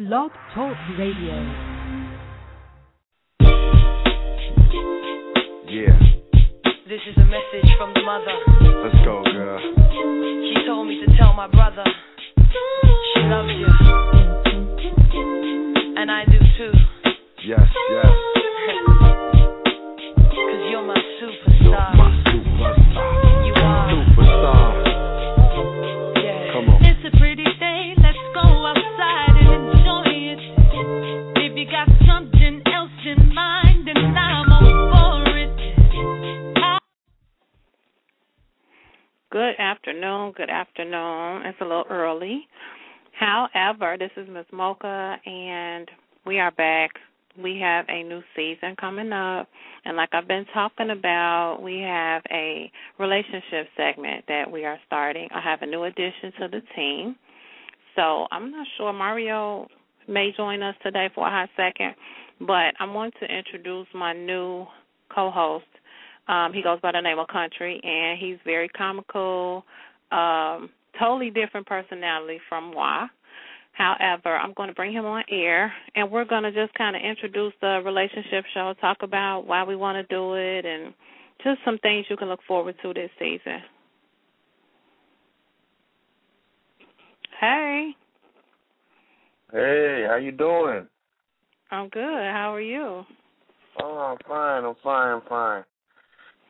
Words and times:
Blog 0.00 0.30
Talk 0.54 0.76
Radio. 0.98 1.36
Yeah, 5.68 5.92
This 6.88 7.00
is 7.08 7.16
a 7.16 7.24
message 7.26 7.70
from 7.78 7.92
the 7.94 8.00
mother. 8.02 8.34
let's 8.82 9.04
go, 9.04 9.22
girl. 9.24 9.60
She 10.48 10.66
told 10.66 10.88
me 10.88 11.04
to 11.04 11.16
tell 11.16 11.34
my 11.34 11.46
brother 11.48 11.84
she 12.36 13.20
loves 13.28 13.52
you. 13.60 13.68
And 15.96 16.10
I 16.10 16.24
do 16.24 16.38
too. 16.56 16.72
Yes, 17.44 17.60
yes. 17.92 18.06
Afternoon. 39.70 40.32
Good 40.36 40.50
afternoon. 40.50 41.46
It's 41.46 41.60
a 41.60 41.64
little 41.64 41.84
early. 41.88 42.48
However, 43.12 43.94
this 43.96 44.10
is 44.16 44.28
Mz 44.28 44.52
Mocha, 44.52 45.16
and 45.24 45.88
we 46.26 46.40
are 46.40 46.50
back. 46.50 46.90
We 47.40 47.60
have 47.60 47.84
a 47.88 48.02
new 48.02 48.20
season 48.34 48.74
coming 48.80 49.12
up, 49.12 49.46
and 49.84 49.96
like 49.96 50.08
I've 50.12 50.26
been 50.26 50.44
talking 50.52 50.90
about, 50.90 51.60
we 51.62 51.78
have 51.82 52.22
a 52.32 52.68
relationship 52.98 53.68
segment 53.76 54.24
that 54.26 54.50
we 54.50 54.64
are 54.64 54.76
starting. 54.88 55.28
I 55.32 55.40
have 55.40 55.62
a 55.62 55.66
new 55.66 55.84
addition 55.84 56.32
to 56.40 56.48
the 56.48 56.62
team. 56.74 57.14
So 57.94 58.26
I'm 58.32 58.50
not 58.50 58.66
sure 58.76 58.92
Mario 58.92 59.68
may 60.08 60.32
join 60.36 60.64
us 60.64 60.74
today 60.82 61.10
for 61.14 61.28
a 61.28 61.30
hot 61.30 61.48
second, 61.56 61.94
but 62.40 62.74
I 62.80 62.86
want 62.86 63.14
to 63.20 63.26
introduce 63.26 63.86
my 63.94 64.14
new 64.14 64.66
co-host. 65.14 65.66
Um, 66.28 66.52
he 66.52 66.62
goes 66.62 66.80
by 66.80 66.92
the 66.92 67.00
name 67.00 67.18
of 67.18 67.26
Kountry, 67.28 67.84
and 67.84 68.18
he's 68.18 68.38
very 68.44 68.68
comical, 68.68 69.64
um, 70.12 70.70
totally 70.98 71.30
different 71.30 71.66
personality 71.66 72.40
from 72.48 72.72
Moi. 72.72 73.06
However, 73.72 74.36
I'm 74.36 74.52
going 74.54 74.68
to 74.68 74.74
bring 74.74 74.92
him 74.92 75.06
on 75.06 75.24
air, 75.30 75.72
and 75.94 76.10
we're 76.10 76.24
going 76.24 76.42
to 76.42 76.52
just 76.52 76.74
kind 76.74 76.94
of 76.96 77.02
introduce 77.02 77.52
the 77.60 77.80
relationship 77.84 78.44
show, 78.52 78.74
talk 78.80 78.98
about 79.02 79.46
why 79.46 79.64
we 79.64 79.76
want 79.76 79.96
to 79.96 80.14
do 80.14 80.34
it, 80.34 80.64
and 80.64 80.92
just 81.42 81.60
some 81.64 81.78
things 81.78 82.06
you 82.10 82.16
can 82.16 82.28
look 82.28 82.40
forward 82.46 82.74
to 82.82 82.92
this 82.92 83.10
season. 83.18 83.62
Hey, 87.40 87.94
Hey, 89.52 90.06
how 90.08 90.14
you 90.14 90.30
doing? 90.30 90.86
I'm 91.72 91.88
good. 91.88 92.02
How 92.02 92.54
are 92.54 92.60
you? 92.60 93.04
Oh, 93.82 93.98
I'm 93.98 94.18
fine. 94.28 94.64
I'm 94.64 94.74
fine. 94.82 95.14
I'm 95.14 95.22
fine. 95.28 95.64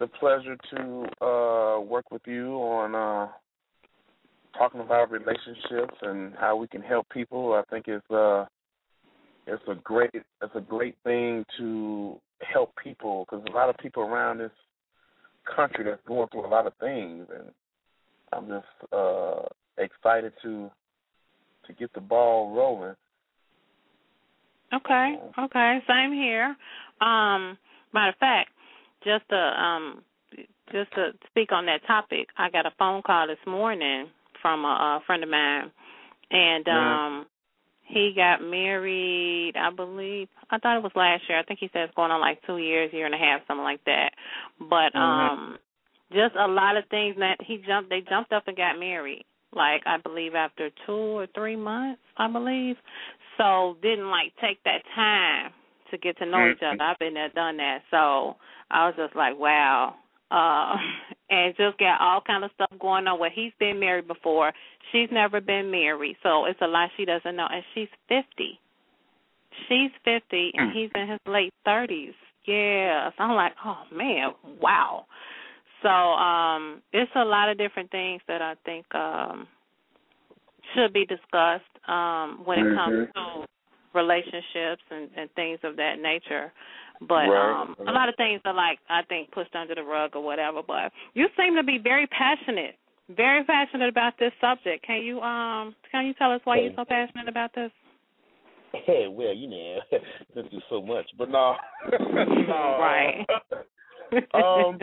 A 0.03 0.07
pleasure 0.07 0.57
to 0.71 1.05
uh 1.23 1.81
work 1.81 2.11
with 2.11 2.23
you 2.25 2.55
on 2.55 2.95
uh 2.95 3.31
talking 4.57 4.81
about 4.81 5.11
relationships 5.11 5.95
and 6.01 6.33
how 6.41 6.57
we 6.57 6.69
can 6.69 6.81
help 6.81 7.07
people. 7.11 7.53
I 7.53 7.63
think 7.71 7.87
it's 7.87 8.11
uh 8.11 8.47
it's 9.47 9.63
a 9.69 9.75
great 9.85 10.09
it's 10.15 10.55
a 10.55 10.61
great 10.63 10.97
thing 11.05 11.45
to 11.59 12.19
help 12.41 12.73
people 12.83 13.27
because 13.27 13.45
a 13.47 13.53
lot 13.53 13.69
of 13.69 13.77
people 13.77 14.03
around 14.03 14.39
this 14.39 14.51
country 15.55 15.85
that's 15.85 16.01
going 16.09 16.29
through 16.29 16.47
a 16.47 16.49
lot 16.49 16.67
of 16.67 16.73
things 16.81 17.27
and 17.39 17.51
I'm 18.33 18.49
just 18.49 18.93
uh 18.95 19.43
excited 19.77 20.33
to 20.43 20.71
to 21.67 21.73
get 21.75 21.93
the 21.93 22.01
ball 22.01 22.55
rolling. 22.57 22.97
Okay, 24.73 25.19
okay, 25.39 25.79
same 25.87 26.13
here. 26.13 26.57
Um, 27.03 27.59
matter 27.93 28.11
of 28.11 28.17
fact, 28.19 28.51
just 29.05 29.29
to 29.31 29.37
um, 29.37 30.03
just 30.73 30.93
to 30.95 31.11
speak 31.29 31.53
on 31.53 31.67
that 31.67 31.81
topic, 31.87 32.29
I 32.37 32.51
got 32.51 32.67
a 32.67 32.73
phone 32.79 33.03
call 33.03 33.27
this 33.27 33.39
morning 33.47 34.09
from 34.41 34.65
a, 34.65 35.01
a 35.01 35.01
friend 35.07 35.23
of 35.23 35.29
mine, 35.29 35.71
and 36.31 36.69
um, 36.69 37.27
he 37.87 38.13
got 38.15 38.41
married. 38.43 39.55
I 39.57 39.71
believe 39.75 40.29
I 40.51 40.59
thought 40.59 40.77
it 40.77 40.83
was 40.83 40.93
last 40.95 41.23
year. 41.29 41.39
I 41.39 41.43
think 41.43 41.61
he 41.61 41.71
said 41.73 41.83
it's 41.83 41.95
going 41.95 42.11
on 42.11 42.21
like 42.21 42.41
two 42.47 42.59
years, 42.59 42.93
year 42.93 43.07
and 43.07 43.15
a 43.15 43.19
half, 43.19 43.41
something 43.47 43.65
like 43.65 43.85
that. 43.85 44.11
But 44.59 44.97
um, 44.97 45.59
just 46.13 46.35
a 46.37 46.47
lot 46.47 46.77
of 46.77 46.85
things 46.91 47.17
that 47.19 47.37
he 47.45 47.63
jumped. 47.67 47.91
They 47.91 48.03
jumped 48.09 48.33
up 48.33 48.45
and 48.47 48.57
got 48.57 48.79
married. 48.79 49.25
Like 49.53 49.83
I 49.87 49.97
believe 49.99 50.35
after 50.35 50.71
two 50.87 50.93
or 50.93 51.27
three 51.35 51.57
months, 51.57 52.01
I 52.17 52.31
believe. 52.31 52.77
So 53.37 53.77
didn't 53.83 54.11
like 54.11 54.33
take 54.41 54.63
that 54.65 54.83
time 54.95 55.51
to 55.91 55.99
get 55.99 56.17
to 56.19 56.27
know 56.27 56.39
each 56.53 56.63
other. 56.63 56.81
I've 56.81 56.99
been 56.99 57.15
there, 57.15 57.31
done 57.31 57.57
that. 57.57 57.79
So 57.91 58.37
I 58.71 58.87
was 58.87 58.95
just 58.97 59.17
like, 59.17 59.39
wow. 59.39 59.95
Uh 60.31 60.77
and 61.31 61.55
just 61.57 61.79
got 61.79 62.01
all 62.01 62.21
kind 62.21 62.45
of 62.45 62.51
stuff 62.55 62.71
going 62.81 63.07
on 63.07 63.19
where 63.19 63.31
he's 63.31 63.53
been 63.59 63.79
married 63.79 64.09
before. 64.09 64.53
She's 64.93 65.09
never 65.13 65.41
been 65.41 65.71
married. 65.71 66.17
So 66.23 66.47
it's 66.47 66.61
a 66.61 66.67
lot 66.67 66.91
she 66.97 67.05
doesn't 67.05 67.37
know. 67.37 67.47
And 67.51 67.63
she's 67.75 67.89
fifty. 68.09 68.59
She's 69.69 69.91
fifty 70.05 70.53
and 70.55 70.73
he's 70.73 70.91
in 70.95 71.09
his 71.09 71.21
late 71.27 71.53
thirties. 71.65 72.15
Yeah. 72.47 73.11
So 73.17 73.25
I'm 73.25 73.35
like, 73.35 73.53
oh 73.65 73.83
man, 73.93 74.31
wow. 74.61 75.07
So 75.83 75.89
um 75.89 76.83
it's 76.93 77.13
a 77.17 77.25
lot 77.25 77.49
of 77.51 77.59
different 77.59 77.91
things 77.91 78.23
that 78.29 78.43
I 78.43 78.55
think 78.65 78.87
um 78.95 79.47
should 80.75 80.93
be 80.93 81.07
discussed 81.07 81.65
um 81.89 82.43
when 82.45 82.59
it 82.59 82.77
comes 82.77 83.09
to 83.15 83.47
relationships 83.95 84.83
and, 84.91 85.09
and 85.17 85.31
things 85.33 85.59
of 85.65 85.77
that 85.77 85.97
nature. 86.01 86.53
But 87.01 87.29
Right, 87.29 87.63
um 87.63 87.77
a 87.87 87.93
lot 87.93 88.09
of 88.09 88.17
things 88.17 88.41
are 88.45 88.55
like 88.55 88.79
I 88.89 89.03
think 89.09 89.31
pushed 89.33 89.55
under 89.55 89.75
the 89.75 89.83
rug 89.83 90.17
or 90.17 90.23
whatever. 90.23 90.63
But 90.67 90.93
you 91.15 91.27
seem 91.37 91.57
to 91.57 91.63
be 91.63 91.79
very 91.79 92.07
passionate, 92.07 92.77
very 93.09 93.45
passionate 93.45 93.89
about 93.89 94.15
this 94.19 94.33
subject. 94.41 94.87
Can 94.87 95.03
you 95.03 95.21
um 95.21 95.75
can 95.91 96.07
you 96.07 96.15
tell 96.15 96.33
us 96.33 96.41
why 96.45 96.59
you're 96.61 96.73
so 96.77 96.85
passionate 96.85 97.29
about 97.29 97.55
this? 97.55 97.71
Hey, 98.73 99.09
well, 99.11 99.35
you 99.35 99.49
know, 99.49 99.79
thank 100.35 100.53
you 100.53 100.61
so 100.71 100.81
much, 100.81 101.07
but 101.19 101.29
no, 101.29 101.57
no. 101.91 102.77
Right. 102.81 103.27
um, 104.35 104.79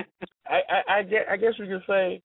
I, 0.50 0.60
I, 0.70 0.98
I 1.00 1.04
guess, 1.04 1.24
I 1.30 1.38
guess 1.38 1.54
we 1.60 1.68
can 1.68 1.82
say 1.88 2.22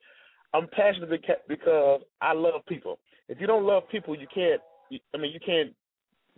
I'm 0.55 0.69
passionate 0.69 1.11
beca- 1.11 1.47
because 1.49 2.03
I 2.21 2.33
love 2.33 2.63
people. 2.69 2.99
If 3.29 3.41
you 3.41 3.47
don't 3.47 3.65
love 3.65 3.85
people, 3.91 4.17
you 4.19 4.27
can't. 4.33 4.61
I 5.15 5.19
mean, 5.19 5.33
you 5.33 5.41
can't 5.45 5.73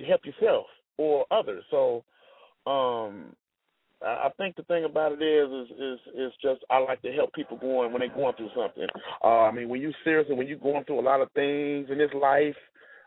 help 0.06 0.20
yourself 0.24 0.66
or 0.98 1.24
others. 1.30 1.64
So, 1.70 2.04
um, 2.66 3.34
I 4.06 4.28
think 4.36 4.56
the 4.56 4.62
thing 4.64 4.84
about 4.84 5.12
it 5.12 5.22
is, 5.22 5.48
is, 5.50 5.76
is, 5.78 5.98
is 6.14 6.32
just 6.42 6.60
I 6.70 6.78
like 6.78 7.00
to 7.02 7.12
help 7.12 7.32
people 7.32 7.56
going 7.56 7.92
when 7.92 8.00
they're 8.00 8.14
going 8.14 8.34
through 8.36 8.50
something. 8.56 8.86
Uh, 9.22 9.42
I 9.42 9.52
mean, 9.52 9.68
when 9.68 9.80
you 9.80 9.92
seriously, 10.04 10.34
when 10.34 10.46
you're 10.46 10.58
going 10.58 10.84
through 10.84 11.00
a 11.00 11.02
lot 11.02 11.20
of 11.20 11.30
things 11.32 11.88
in 11.90 11.98
this 11.98 12.10
life, 12.14 12.56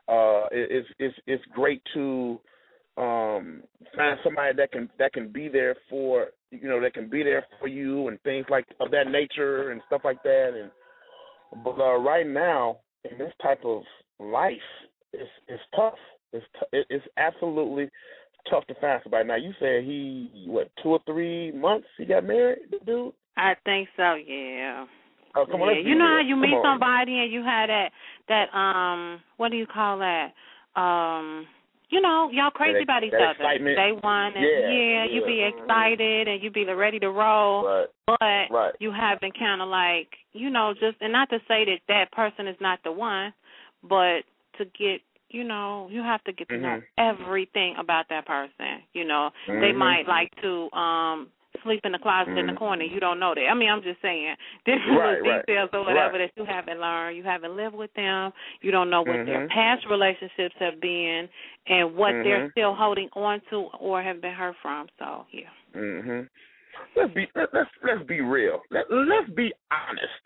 uh, 0.08 0.48
it, 0.52 0.70
it's 0.72 0.88
it's 1.00 1.18
it's 1.28 1.44
great 1.54 1.82
to 1.94 2.40
um 2.98 3.62
find 3.96 4.18
somebody 4.24 4.56
that 4.58 4.72
can 4.72 4.90
that 4.98 5.14
can 5.14 5.32
be 5.32 5.48
there 5.48 5.76
for 5.90 6.28
you 6.50 6.68
know 6.68 6.82
that 6.82 6.94
can 6.94 7.08
be 7.10 7.22
there 7.22 7.46
for 7.60 7.68
you 7.68 8.08
and 8.08 8.20
things 8.24 8.46
like 8.50 8.66
of 8.80 8.90
that 8.90 9.08
nature 9.08 9.72
and 9.72 9.82
stuff 9.86 10.02
like 10.04 10.22
that 10.24 10.52
and 10.60 10.72
but 11.64 11.80
uh 11.80 11.96
right 11.98 12.26
now 12.26 12.78
in 13.10 13.18
this 13.20 13.32
type 13.42 13.64
of 13.64 13.84
life 14.20 14.52
it's 15.14 15.30
it's 15.48 15.62
tough 15.76 15.94
it's 16.34 16.46
t- 16.60 16.84
it's 16.90 17.06
absolutely 17.18 17.88
tough 18.50 18.66
to 18.68 18.76
find 18.76 19.00
somebody 19.04 19.28
now 19.28 19.36
you 19.36 19.54
said 19.60 19.84
he 19.84 20.46
what 20.48 20.70
two 20.82 20.90
or 20.90 21.00
three 21.06 21.52
months 21.52 21.88
he 21.98 22.06
got 22.06 22.24
married 22.26 22.60
the 22.72 22.80
dude 22.86 23.14
I 23.38 23.54
think 23.66 23.88
so, 23.96 24.16
yeah. 24.16 24.86
oh 25.36 25.46
come 25.46 25.62
on 25.62 25.76
yeah, 25.76 25.82
you 25.82 25.96
know 25.96 26.06
how 26.08 26.22
you 26.26 26.36
meet 26.36 26.58
somebody 26.64 27.20
and 27.20 27.32
you 27.32 27.44
had 27.44 27.68
that 27.70 27.90
that 28.28 28.58
um 28.58 29.22
what 29.38 29.52
do 29.52 29.58
you 29.58 29.68
call 29.68 30.00
that? 30.00 30.34
Um 30.76 31.46
you 31.90 32.02
know, 32.02 32.30
y'all 32.34 32.52
crazy 32.52 32.80
That- 32.80 32.84
about 32.84 33.04
each 33.06 33.14
other. 33.14 33.32
excitement. 33.32 33.78
Day 33.78 33.92
one 34.02 34.34
and 34.36 34.44
Yeah, 34.44 35.06
you 35.06 35.24
be 35.26 35.42
excited 35.42 36.28
and 36.28 36.44
you 36.44 36.52
be 36.52 36.66
ready 36.66 37.00
to 37.00 37.10
roll. 37.12 37.66
right 37.66 37.88
but 38.08 38.50
Right. 38.50 38.74
you 38.80 38.92
haven't 38.92 39.38
kind 39.38 39.62
of 39.62 39.68
like 39.68 40.08
you 40.34 40.50
know 40.50 40.74
just 40.74 40.98
and 41.02 41.12
not 41.12 41.30
to 41.30 41.40
say 41.48 41.66
that 41.66 41.80
that 41.88 42.12
person 42.12 42.48
is 42.48 42.56
not 42.62 42.80
the 42.84 42.92
one 42.92 43.34
but 43.84 44.24
to 44.58 44.66
get 44.78 45.02
you 45.30 45.44
know 45.44 45.88
you 45.92 46.02
have 46.02 46.24
to 46.24 46.34
get 46.34 46.48
to 46.50 46.58
know 46.58 46.78
Mhm. 46.78 46.84
everything 46.98 47.76
about 47.80 48.06
that 48.10 48.26
person 48.26 48.82
you 48.94 49.04
know 49.06 49.30
they 49.46 49.72
Mhm. 49.72 49.78
might 49.78 50.08
like 50.08 50.32
to 50.42 50.72
um 50.72 51.30
sleep 51.64 51.82
in 51.86 51.92
the 51.92 52.00
closet 52.00 52.38
in 52.38 52.46
the 52.46 52.54
Mhm. 52.54 52.58
corner 52.58 52.84
you 52.84 53.00
don't 53.00 53.20
know 53.20 53.34
that 53.34 53.48
i 53.50 53.54
mean 53.54 53.70
i'm 53.70 53.82
just 53.82 54.02
saying 54.02 54.36
different 54.66 54.98
Right, 54.98 55.22
little 55.22 55.30
right. 55.30 55.46
details 55.46 55.70
or 55.74 55.84
whatever 55.84 56.18
Right. 56.18 56.32
that 56.36 56.42
you 56.42 56.46
haven't 56.46 56.80
learned 56.80 57.18
you 57.18 57.24
haven't 57.24 57.56
lived 57.56 57.76
with 57.76 57.94
them 57.94 58.32
you 58.62 58.72
don't 58.72 58.90
know 58.90 59.02
what 59.02 59.26
their 59.26 59.46
Mhm. 59.46 59.50
past 59.50 59.86
relationships 59.90 60.56
have 60.60 60.80
been 60.80 61.28
and 61.68 61.96
what 61.96 62.14
they're 62.24 62.44
Mhm. 62.44 62.52
still 62.52 62.76
holding 62.76 63.10
on 63.14 63.42
to 63.50 63.70
or 63.80 64.02
have 64.04 64.22
been 64.22 64.34
hurt 64.34 64.56
from 64.62 64.88
so 65.00 65.26
yeah 65.32 65.50
hmm 65.74 66.22
Let's 66.96 67.14
be 67.14 67.28
let, 67.36 67.54
let's 67.54 67.70
let's 67.84 68.04
be 68.08 68.22
real. 68.22 68.62
Let, 68.72 68.86
let's 68.92 69.30
be 69.32 69.52
honest. 69.72 70.26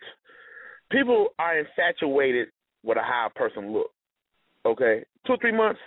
People 0.92 1.30
are 1.40 1.58
infatuated 1.60 2.50
with 2.84 2.98
a 2.98 3.02
how 3.02 3.28
a 3.28 3.40
person 3.40 3.72
look. 3.72 3.92
Okay, 4.66 5.04
two 5.26 5.34
or 5.34 5.38
three 5.38 5.52
months. 5.52 5.80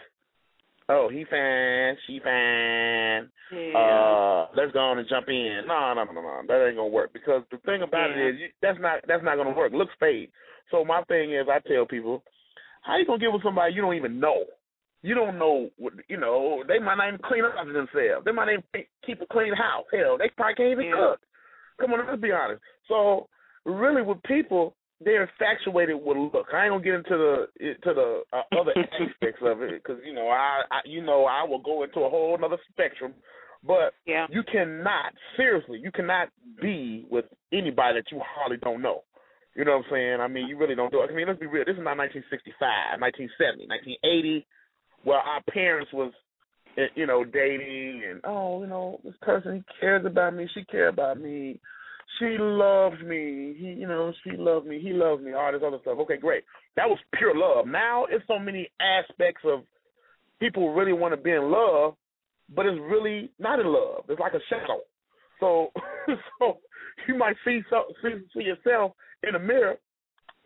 oh, 0.88 1.08
he 1.08 1.24
fine, 1.30 1.96
she 2.06 2.20
fine. 2.20 3.30
Yeah. 3.52 3.78
Uh, 3.78 4.46
let's 4.56 4.72
go 4.72 4.80
on 4.80 4.98
and 4.98 5.08
jump 5.08 5.28
in. 5.28 5.62
No, 5.66 5.94
no, 5.94 6.04
no, 6.04 6.12
no, 6.12 6.42
that 6.48 6.66
ain't 6.66 6.76
gonna 6.76 6.88
work 6.88 7.12
because 7.12 7.42
the 7.50 7.58
thing 7.58 7.82
about 7.82 8.10
Yeah. 8.10 8.16
it 8.16 8.34
is 8.34 8.40
you, 8.40 8.48
that's 8.60 8.78
not 8.80 9.00
that's 9.06 9.22
not 9.22 9.36
gonna 9.36 9.56
work. 9.56 9.72
Looks 9.72 9.94
fade. 10.00 10.30
So 10.70 10.84
my 10.84 11.02
thing 11.04 11.32
is, 11.32 11.46
I 11.48 11.60
tell 11.60 11.86
people, 11.86 12.24
how 12.82 12.96
you 12.96 13.06
gonna 13.06 13.18
get 13.18 13.32
with 13.32 13.42
somebody 13.42 13.74
you 13.74 13.82
don't 13.82 13.94
even 13.94 14.18
know? 14.18 14.44
You 15.02 15.14
don't 15.14 15.38
know 15.38 15.70
what 15.76 15.92
you 16.08 16.16
know. 16.16 16.64
They 16.66 16.78
might 16.78 16.96
not 16.96 17.08
even 17.08 17.20
clean 17.22 17.44
up 17.44 17.54
after 17.58 17.72
themselves. 17.72 18.24
They 18.24 18.32
might 18.32 18.46
not 18.46 18.54
even 18.54 18.86
keep 19.06 19.20
a 19.20 19.26
clean 19.26 19.52
house. 19.54 19.84
Hell, 19.92 20.18
they 20.18 20.30
probably 20.36 20.54
can't 20.54 20.72
even 20.72 20.86
Yeah. 20.86 20.96
cook. 20.96 21.20
Come 21.80 21.92
on, 21.92 22.06
let's 22.06 22.20
be 22.20 22.32
honest. 22.32 22.62
So 22.88 23.28
really, 23.64 24.02
with 24.02 24.22
people, 24.24 24.74
they're 25.00 25.22
infatuated 25.22 25.96
with 25.96 26.16
look. 26.16 26.46
I 26.52 26.64
ain't 26.64 26.72
gonna 26.72 26.84
get 26.84 26.94
into 26.94 27.16
the 27.16 27.74
to 27.82 27.94
the 27.94 28.22
uh, 28.32 28.60
other 28.60 28.72
aspects 28.76 29.40
of 29.42 29.62
it 29.62 29.82
because 29.82 30.00
you 30.04 30.14
know 30.14 30.28
I, 30.28 30.62
I 30.70 30.80
you 30.84 31.02
know 31.02 31.24
I 31.24 31.44
will 31.44 31.60
go 31.60 31.82
into 31.82 32.00
a 32.00 32.10
whole 32.10 32.38
other 32.42 32.58
spectrum. 32.70 33.14
But 33.66 33.94
yeah. 34.06 34.26
you 34.30 34.42
cannot 34.42 35.14
seriously, 35.36 35.80
you 35.82 35.90
cannot 35.90 36.28
be 36.60 37.06
with 37.10 37.24
anybody 37.52 37.98
that 37.98 38.12
you 38.12 38.20
hardly 38.22 38.58
don't 38.58 38.82
know. 38.82 39.04
You 39.54 39.64
know 39.64 39.78
what 39.78 39.86
I'm 39.86 39.92
saying? 39.92 40.20
I 40.20 40.28
mean, 40.28 40.48
you 40.48 40.58
really 40.58 40.74
don't 40.74 40.90
do 40.90 41.00
it. 41.02 41.10
I 41.10 41.14
mean, 41.14 41.26
let's 41.26 41.38
be 41.38 41.46
real. 41.46 41.64
This 41.64 41.78
is 41.78 41.84
not 41.84 41.96
1965, 41.96 43.00
1970, 43.00 43.68
1980, 44.04 44.46
where 45.04 45.18
our 45.18 45.40
parents 45.48 45.92
was, 45.94 46.12
eh, 46.76 46.92
you 46.94 47.06
know, 47.06 47.24
dating 47.24 48.02
and 48.08 48.20
oh, 48.24 48.60
you 48.62 48.66
know, 48.66 49.00
this 49.04 49.14
person 49.22 49.56
he 49.56 49.80
cares 49.80 50.04
about 50.04 50.34
me, 50.34 50.48
she 50.52 50.64
cares 50.64 50.92
about 50.92 51.20
me, 51.20 51.60
she 52.18 52.36
loves 52.38 53.00
me, 53.02 53.54
he, 53.58 53.66
you 53.80 53.86
know, 53.86 54.12
she 54.22 54.36
loves 54.36 54.66
me, 54.66 54.80
he 54.80 54.92
loves 54.92 55.22
me, 55.22 55.32
all 55.32 55.52
this 55.52 55.62
other 55.66 55.78
stuff. 55.82 55.98
Okay, 56.00 56.16
great. 56.16 56.44
That 56.76 56.88
was 56.88 56.98
pure 57.14 57.34
love. 57.34 57.66
Now 57.66 58.06
it's 58.10 58.24
so 58.26 58.38
many 58.38 58.70
aspects 58.80 59.42
of 59.44 59.60
people 60.40 60.74
really 60.74 60.92
want 60.92 61.12
to 61.12 61.20
be 61.20 61.30
in 61.30 61.50
love, 61.50 61.94
but 62.54 62.66
it's 62.66 62.80
really 62.80 63.30
not 63.38 63.60
in 63.60 63.66
love. 63.66 64.04
It's 64.08 64.20
like 64.20 64.34
a 64.34 64.40
shadow. 64.48 64.80
So, 65.40 65.70
so 66.38 66.58
you 67.08 67.16
might 67.16 67.36
see 67.44 67.60
so, 67.70 67.84
see, 68.02 68.10
see 68.36 68.44
yourself 68.44 68.92
in 69.26 69.34
a 69.34 69.38
mirror, 69.38 69.76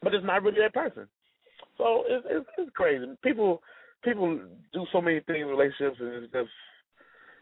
but 0.03 0.15
it's 0.15 0.27
not 0.27 0.43
really 0.43 0.61
that 0.61 0.75
person. 0.75 1.09
So 1.77 2.05
it's 2.09 2.27
it's, 2.29 2.47
it's 2.59 2.71
crazy. 2.75 3.05
People 3.23 3.63
people 4.05 4.41
do 4.73 4.87
so 4.93 5.01
many 5.01 5.21
things 5.21 5.43
in 5.43 5.47
relationships, 5.47 5.97
and 6.01 6.25
it's 6.25 6.33
just 6.33 6.49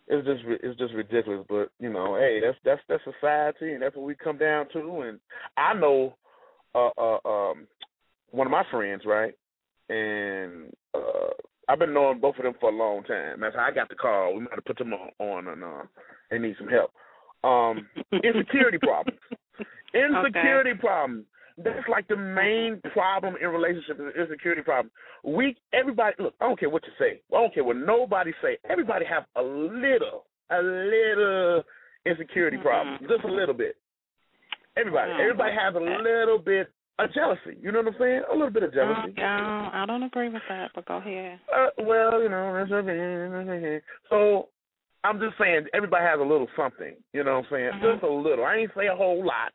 it's 0.08 0.26
just 0.26 0.43
it's 0.62 0.79
just 0.79 0.94
ridiculous. 0.94 1.44
But 1.49 1.70
you 1.81 1.93
know, 1.93 2.17
hey, 2.17 2.41
that's 2.44 2.58
that's 2.64 2.81
that's 2.88 3.03
society, 3.05 3.73
and 3.73 3.82
that's 3.82 3.97
what 3.97 4.06
we 4.06 4.14
come 4.14 4.38
down 4.38 4.67
to. 4.73 5.00
And 5.03 5.20
I 5.56 5.75
know 5.75 6.14
uh, 6.75 6.91
uh 6.99 7.19
um 7.29 7.67
one 8.31 8.47
of 8.47 8.50
my 8.50 8.64
friends, 8.70 9.03
right, 9.06 9.35
and 9.88 10.73
uh 10.94 11.31
I've 11.69 11.79
been 11.79 11.94
knowing 11.94 12.20
both 12.20 12.37
of 12.37 12.44
them 12.44 12.55
for 12.61 12.70
a 12.70 12.76
long 12.76 13.03
time. 13.05 13.41
That's 13.41 13.56
how 13.56 13.67
I 13.69 13.73
got 13.73 13.88
the 13.88 13.97
call. 13.97 14.35
We 14.35 14.41
might 14.41 14.55
have 14.55 14.64
put 14.64 14.79
them 14.79 14.93
on, 14.93 15.11
on 15.19 15.49
and 15.49 15.64
uh, 15.64 15.82
they 16.31 16.38
need 16.38 16.55
some 16.59 16.69
help. 16.69 16.93
Um, 17.43 17.88
insecurity 18.12 18.79
problems. 18.79 19.19
Insecurity 19.93 20.75
problems. 20.79 21.25
That's 21.58 21.88
like 21.88 22.06
the 22.08 22.17
main 22.17 22.81
problem 22.93 23.37
in 23.41 23.49
relationships 23.49 23.99
is 23.99 24.20
insecurity 24.20 24.62
problem. 24.62 24.91
We 25.25 25.56
everybody 25.73 26.14
look, 26.19 26.35
I 26.41 26.44
don't 26.47 26.61
care 26.61 26.69
what 26.69 26.85
you 26.85 26.93
say. 26.99 27.20
I 27.32 27.41
don't 27.41 27.55
care 27.55 27.64
what 27.64 27.76
nobody 27.76 28.32
say. 28.43 28.58
Everybody 28.69 29.06
have 29.06 29.25
a 29.37 29.43
little, 29.43 30.25
a 30.50 30.61
little 30.61 31.62
insecurity 32.05 32.58
problem. 32.58 32.99
Just 33.08 33.25
a 33.25 33.32
little 33.32 33.55
bit. 33.55 33.76
Everybody. 34.76 35.12
Mm. 35.12 35.20
Everybody 35.20 35.53
has 35.55 35.75
a 35.75 35.79
little 35.79 36.38
bit 36.38 36.69
of 36.99 37.12
jealousy. 37.14 37.56
You 37.61 37.73
know 37.73 37.79
what 37.81 37.94
I'm 37.94 38.00
saying? 38.00 38.23
A 38.31 38.35
little 38.35 38.50
bit 38.50 38.62
of 38.62 38.75
jealousy. 38.75 39.14
Uh, 39.17 39.23
I 39.23 39.38
don't, 39.41 39.75
I 39.75 39.87
don't 39.87 40.02
agree 40.02 40.29
with 40.29 40.43
that, 40.49 40.70
but 40.75 40.87
go 40.87 40.97
ahead. 40.97 41.38
Uh, 41.55 41.69
well, 41.79 42.23
you 42.23 42.29
know, 42.29 42.52
that's 42.55 42.70
okay. 42.70 43.81
So 44.11 44.49
I'm 45.05 45.19
just 45.19 45.38
saying 45.38 45.67
everybody 45.73 46.05
has 46.05 46.20
a 46.20 46.23
little 46.23 46.49
something. 46.56 46.94
You 47.14 47.25
know 47.25 47.37
what 47.37 47.47
I'm 47.47 47.50
saying? 47.50 47.70
Mhm. 47.75 47.93
Just 47.94 48.05
a 48.05 48.12
little. 48.12 48.44
I 48.44 48.56
ain't 48.56 48.70
say 48.76 48.87
a 48.88 48.94
whole 48.94 49.25
lot. 49.25 49.52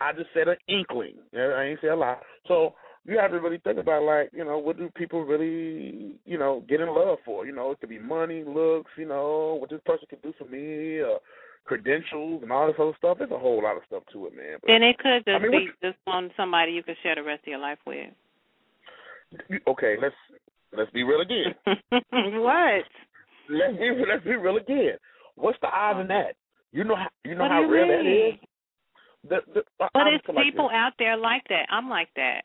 I 0.00 0.12
just 0.12 0.28
said 0.34 0.48
an 0.48 0.56
inkling. 0.68 1.14
I 1.34 1.64
ain't 1.64 1.80
say 1.80 1.88
a 1.88 1.96
lot. 1.96 2.20
So 2.48 2.74
you 3.06 3.18
have 3.18 3.30
to 3.32 3.40
really 3.40 3.58
think 3.58 3.78
about 3.78 4.02
like, 4.02 4.30
you 4.32 4.44
know, 4.44 4.58
what 4.58 4.76
do 4.78 4.90
people 4.96 5.24
really, 5.24 6.16
you 6.24 6.38
know, 6.38 6.64
get 6.68 6.80
in 6.80 6.88
love 6.88 7.18
for? 7.24 7.46
You 7.46 7.54
know, 7.54 7.70
it 7.70 7.80
could 7.80 7.88
be 7.90 7.98
money, 7.98 8.44
looks, 8.46 8.90
you 8.96 9.06
know, 9.06 9.56
what 9.60 9.70
this 9.70 9.80
person 9.86 10.06
can 10.08 10.18
do 10.22 10.32
for 10.38 10.46
me, 10.46 11.00
uh, 11.02 11.18
credentials 11.64 12.42
and 12.42 12.50
all 12.52 12.66
this 12.66 12.76
other 12.78 12.92
stuff. 12.98 13.18
There's 13.18 13.30
a 13.30 13.38
whole 13.38 13.62
lot 13.62 13.76
of 13.76 13.82
stuff 13.86 14.02
to 14.12 14.26
it, 14.26 14.36
man. 14.36 14.58
But 14.60 14.68
Then 14.68 14.82
it 14.82 14.98
could 14.98 15.24
just 15.24 15.36
I 15.36 15.38
mean, 15.38 15.50
be 15.50 15.86
just 15.88 15.98
on 16.06 16.30
somebody 16.36 16.72
you 16.72 16.82
could 16.82 16.96
share 17.02 17.14
the 17.14 17.22
rest 17.22 17.42
of 17.42 17.48
your 17.48 17.58
life 17.58 17.78
with. 17.86 18.08
okay, 19.68 19.96
let's 20.00 20.14
let's 20.76 20.90
be 20.92 21.02
real 21.02 21.20
again. 21.20 21.54
what? 22.40 22.84
Let's 23.50 23.78
be 23.78 24.04
let's 24.08 24.24
be 24.24 24.36
real 24.36 24.56
again. 24.56 24.96
What's 25.36 25.58
the 25.60 25.68
odds 25.68 26.00
in 26.00 26.08
that? 26.08 26.36
You 26.72 26.84
know 26.84 26.96
how 26.96 27.08
you 27.24 27.34
know 27.34 27.42
What 27.42 27.50
how 27.50 27.62
you 27.62 27.72
rare 27.72 27.96
that 27.98 28.04
mean? 28.04 28.34
is. 28.34 28.38
The, 29.28 29.40
the, 29.54 29.62
But 29.78 30.06
it's 30.08 30.26
like 30.28 30.44
people 30.44 30.68
this. 30.68 30.74
out 30.76 30.92
there 30.98 31.16
like 31.16 31.42
that. 31.48 31.66
I'm 31.70 31.88
like 31.88 32.08
that. 32.16 32.42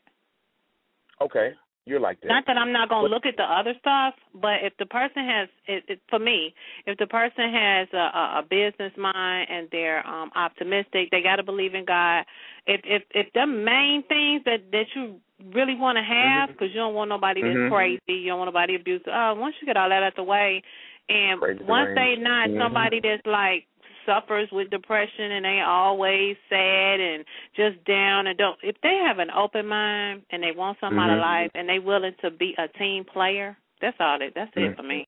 Okay, 1.20 1.52
you're 1.84 2.00
like 2.00 2.18
that. 2.22 2.28
Not 2.28 2.44
that 2.46 2.56
I'm 2.56 2.72
not 2.72 2.88
going 2.88 3.02
But- 3.04 3.08
to 3.08 3.14
look 3.14 3.26
at 3.26 3.36
the 3.36 3.42
other 3.44 3.74
stuff, 3.78 4.14
but 4.34 4.62
if 4.62 4.72
the 4.78 4.86
person 4.86 5.24
has, 5.26 5.48
it, 5.66 5.84
it, 5.88 6.00
for 6.08 6.18
me, 6.18 6.54
if 6.86 6.96
the 6.96 7.06
person 7.06 7.52
has 7.52 7.88
a, 7.92 7.96
a, 7.96 8.38
a 8.38 8.42
business 8.48 8.92
mind 8.96 9.48
and 9.50 9.68
they're 9.70 10.06
um 10.06 10.30
optimistic, 10.34 11.10
they 11.10 11.20
got 11.22 11.36
to 11.36 11.42
believe 11.42 11.74
in 11.74 11.84
God. 11.84 12.24
If 12.66 12.80
if 12.84 13.02
if 13.10 13.26
the 13.34 13.46
main 13.46 14.02
things 14.08 14.42
that 14.46 14.70
that 14.72 14.86
you 14.94 15.16
really 15.54 15.74
want 15.74 15.96
to 15.98 16.02
have, 16.04 16.48
because 16.48 16.68
you 16.72 16.80
don't 16.80 16.94
want 16.94 17.10
nobody 17.10 17.42
that's 17.42 17.54
Mhm. 17.56 17.70
crazy, 17.70 18.00
you 18.08 18.28
don't 18.28 18.38
want 18.38 18.48
nobody 18.48 18.76
abusive. 18.76 19.08
Oh, 19.12 19.34
once 19.34 19.54
you 19.60 19.66
get 19.66 19.76
all 19.76 19.88
that 19.90 20.02
out 20.02 20.08
of 20.08 20.14
the 20.16 20.22
way, 20.24 20.62
and 21.10 21.40
Crazy 21.40 21.64
once 21.64 21.90
they 21.94 22.16
not 22.16 22.48
Mhm. 22.48 22.58
somebody 22.58 23.00
that's 23.00 23.24
like 23.26 23.66
suffers 24.10 24.48
with 24.50 24.70
depression 24.70 25.32
and 25.32 25.44
they 25.44 25.60
always 25.64 26.36
sad 26.48 27.00
and 27.00 27.24
just 27.54 27.84
down 27.84 28.26
and 28.26 28.36
don't 28.36 28.58
if 28.62 28.74
they 28.82 29.00
have 29.06 29.18
an 29.18 29.30
open 29.30 29.66
mind 29.66 30.22
and 30.30 30.42
they 30.42 30.50
want 30.50 30.76
something 30.80 30.98
out 30.98 31.10
of 31.10 31.20
life 31.20 31.50
and 31.54 31.68
they 31.68 31.78
willing 31.78 32.14
to 32.20 32.30
be 32.30 32.54
a 32.58 32.66
team 32.78 33.04
player 33.04 33.56
that's 33.80 33.96
all 34.00 34.18
that 34.18 34.32
that's 34.34 34.54
Mhm. 34.56 34.72
it 34.72 34.76
for 34.76 34.82
me 34.82 35.06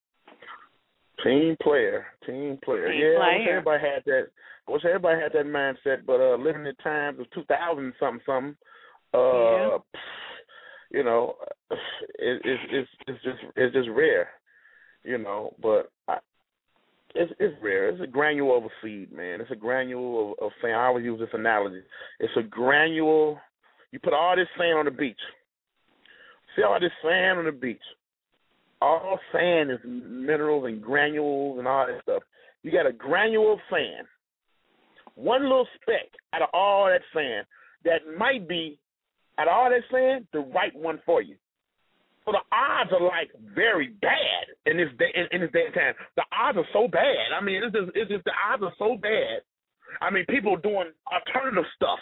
Team 1.22 1.56
player, 1.62 2.06
team 2.26 2.58
player. 2.64 2.90
Team 2.90 3.00
yeah, 3.00 3.18
I 3.20 3.36
wish 3.36 3.44
player. 3.44 3.58
everybody 3.58 3.80
had 3.86 4.04
that. 4.06 4.26
I 4.66 4.72
wish 4.72 4.84
everybody 4.84 5.20
had 5.20 5.32
that 5.34 5.46
mindset. 5.46 6.04
But 6.04 6.20
uh, 6.20 6.36
living 6.36 6.66
in 6.66 6.74
times 6.76 7.20
of 7.20 7.30
2000 7.30 7.92
something 8.00 8.20
something, 8.26 8.56
uh, 9.14 9.78
you 10.90 11.04
know, 11.04 11.34
it, 11.70 12.42
it's 12.44 12.62
it's 12.70 12.90
it's 13.06 13.22
just 13.22 13.38
it's 13.54 13.74
just 13.74 13.88
rare, 13.90 14.30
you 15.04 15.18
know. 15.18 15.54
But 15.62 15.92
I, 16.08 16.18
it's 17.14 17.32
it's 17.38 17.56
rare. 17.62 17.88
It's 17.88 18.02
a 18.02 18.06
granule 18.06 18.56
of 18.56 18.64
a 18.64 18.68
seed, 18.82 19.12
man. 19.12 19.40
It's 19.40 19.50
a 19.50 19.56
granule 19.56 20.32
of, 20.40 20.46
of 20.46 20.52
sand. 20.60 20.74
I 20.74 20.86
always 20.86 21.04
use 21.04 21.20
this 21.20 21.28
analogy. 21.32 21.82
It's 22.20 22.32
a 22.36 22.42
granule. 22.42 23.38
You 23.90 23.98
put 23.98 24.14
all 24.14 24.36
this 24.36 24.48
sand 24.58 24.78
on 24.78 24.84
the 24.86 24.90
beach. 24.90 25.20
See 26.56 26.62
all 26.62 26.80
this 26.80 26.90
sand 27.02 27.38
on 27.38 27.44
the 27.44 27.52
beach 27.52 27.80
all 28.82 29.20
sand 29.32 29.70
is 29.70 29.78
minerals 29.84 30.64
and 30.66 30.82
granules 30.82 31.58
and 31.58 31.68
all 31.68 31.86
that 31.86 32.02
stuff. 32.02 32.22
You 32.62 32.72
got 32.72 32.86
a 32.86 32.92
granule 32.92 33.54
of 33.54 33.58
sand, 33.70 34.06
one 35.14 35.42
little 35.42 35.68
speck 35.80 36.10
out 36.32 36.42
of 36.42 36.48
all 36.52 36.86
that 36.86 37.02
sand 37.14 37.46
that 37.84 38.00
might 38.18 38.48
be 38.48 38.78
out 39.38 39.48
of 39.48 39.54
all 39.54 39.70
that 39.70 39.82
sand 39.90 40.26
the 40.32 40.40
right 40.40 40.74
one 40.74 41.00
for 41.06 41.22
you. 41.22 41.36
So 42.24 42.32
the 42.32 42.44
odds 42.54 42.90
are 42.92 43.02
like 43.02 43.30
very 43.54 43.94
bad 44.00 44.54
in 44.66 44.76
this 44.76 44.88
day 44.98 45.10
in, 45.14 45.26
in 45.32 45.40
this 45.42 45.50
day 45.52 45.66
and 45.66 45.74
time. 45.74 45.94
The 46.16 46.24
odds 46.30 46.58
are 46.58 46.70
so 46.72 46.86
bad. 46.86 47.34
I 47.36 47.42
mean, 47.42 47.62
it's 47.62 47.74
just 47.74 47.90
it's 47.94 48.10
just 48.10 48.24
the 48.24 48.32
odds 48.36 48.62
are 48.62 48.74
so 48.78 48.96
bad. 48.96 49.42
I 50.00 50.10
mean, 50.10 50.24
people 50.28 50.56
doing 50.56 50.92
alternative 51.10 51.64
stuff. 51.76 51.98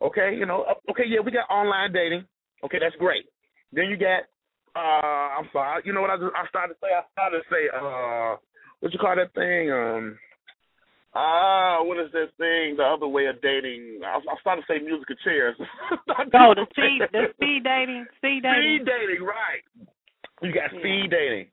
Okay, 0.00 0.34
you 0.38 0.46
know, 0.46 0.62
uh, 0.62 0.90
okay, 0.92 1.04
yeah, 1.06 1.20
we 1.20 1.32
got 1.32 1.50
online 1.50 1.92
dating. 1.92 2.24
Okay, 2.64 2.78
that's 2.80 2.94
great. 2.96 3.26
Then 3.72 3.90
you 3.90 3.96
got 3.96 4.30
uh, 4.78 5.42
I'm 5.42 5.48
sorry. 5.52 5.82
You 5.84 5.92
know 5.92 6.00
what 6.00 6.10
I 6.10 6.16
just, 6.16 6.30
I 6.36 6.46
started 6.48 6.74
to 6.74 6.80
say? 6.80 6.94
I 6.94 7.02
started 7.12 7.42
to 7.42 7.46
say, 7.50 7.62
uh, 7.74 8.36
what 8.80 8.92
you 8.92 8.98
call 8.98 9.16
that 9.16 9.34
thing? 9.34 9.72
Um, 9.72 10.18
ah, 11.14 11.78
what 11.82 11.98
is 11.98 12.10
that 12.12 12.34
thing? 12.38 12.76
The 12.76 12.84
other 12.84 13.08
way 13.08 13.26
of 13.26 13.40
dating? 13.40 14.00
I, 14.04 14.18
I 14.18 14.36
started 14.40 14.62
to 14.62 14.66
say 14.68 14.84
musical 14.84 15.16
chairs. 15.24 15.56
no, 16.32 16.54
the 16.54 16.66
speed 16.72 17.02
the 17.12 17.32
speed 17.34 17.64
dating 17.64 18.06
speed 18.18 18.42
dating 18.42 18.82
Speed 18.82 18.86
dating, 18.86 19.22
right? 19.24 19.62
You 20.42 20.52
got 20.52 20.72
Yeah. 20.72 20.80
speed 20.80 21.10
dating. 21.10 21.46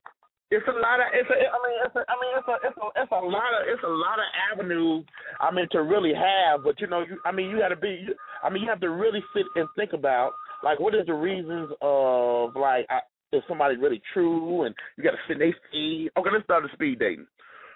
It's 0.52 0.68
a 0.68 0.78
lot 0.78 1.00
of 1.02 1.08
it's 1.12 1.30
a 1.30 1.34
I 1.34 1.58
mean 1.66 1.78
it's 1.84 1.96
a 1.96 2.04
I 2.06 2.16
mean 2.22 2.34
it's 2.38 2.48
a 2.48 2.56
it's 2.68 2.78
a 2.78 3.02
it's 3.02 3.12
a 3.12 3.26
lot 3.26 3.52
of 3.58 3.68
it's 3.68 3.84
a 3.84 3.90
lot 3.90 4.20
of 4.20 4.28
avenues 4.54 5.04
I 5.42 5.52
mean 5.52 5.68
to 5.72 5.82
really 5.82 6.14
have, 6.14 6.64
but 6.64 6.80
you 6.80 6.88
know 6.88 7.02
you 7.02 7.20
I 7.26 7.32
mean 7.32 7.50
you 7.50 7.60
got 7.60 7.70
to 7.70 7.76
be 7.76 8.08
I 8.44 8.50
mean 8.50 8.62
you 8.64 8.70
have 8.70 8.80
to 8.82 8.92
really 8.92 9.24
sit 9.34 9.46
and 9.56 9.68
think 9.76 9.94
about 9.94 10.34
like 10.64 10.80
what 10.80 10.94
is 10.94 11.08
the 11.08 11.14
reasons 11.16 11.72
of 11.82 12.56
like 12.56 12.86
I, 12.90 13.00
is 13.34 13.42
somebody 13.48 13.76
really 13.76 14.02
true 14.14 14.64
and 14.64 14.76
you 14.98 15.04
got 15.04 15.12
to 15.12 15.18
sit 15.28 15.34
in 15.34 15.40
their 15.40 15.52
face. 15.72 16.10
Okay, 16.16 16.30
let's 16.32 16.46
start 16.46 16.64
the 16.64 16.70
speed 16.74 17.00
dating. 17.00 17.26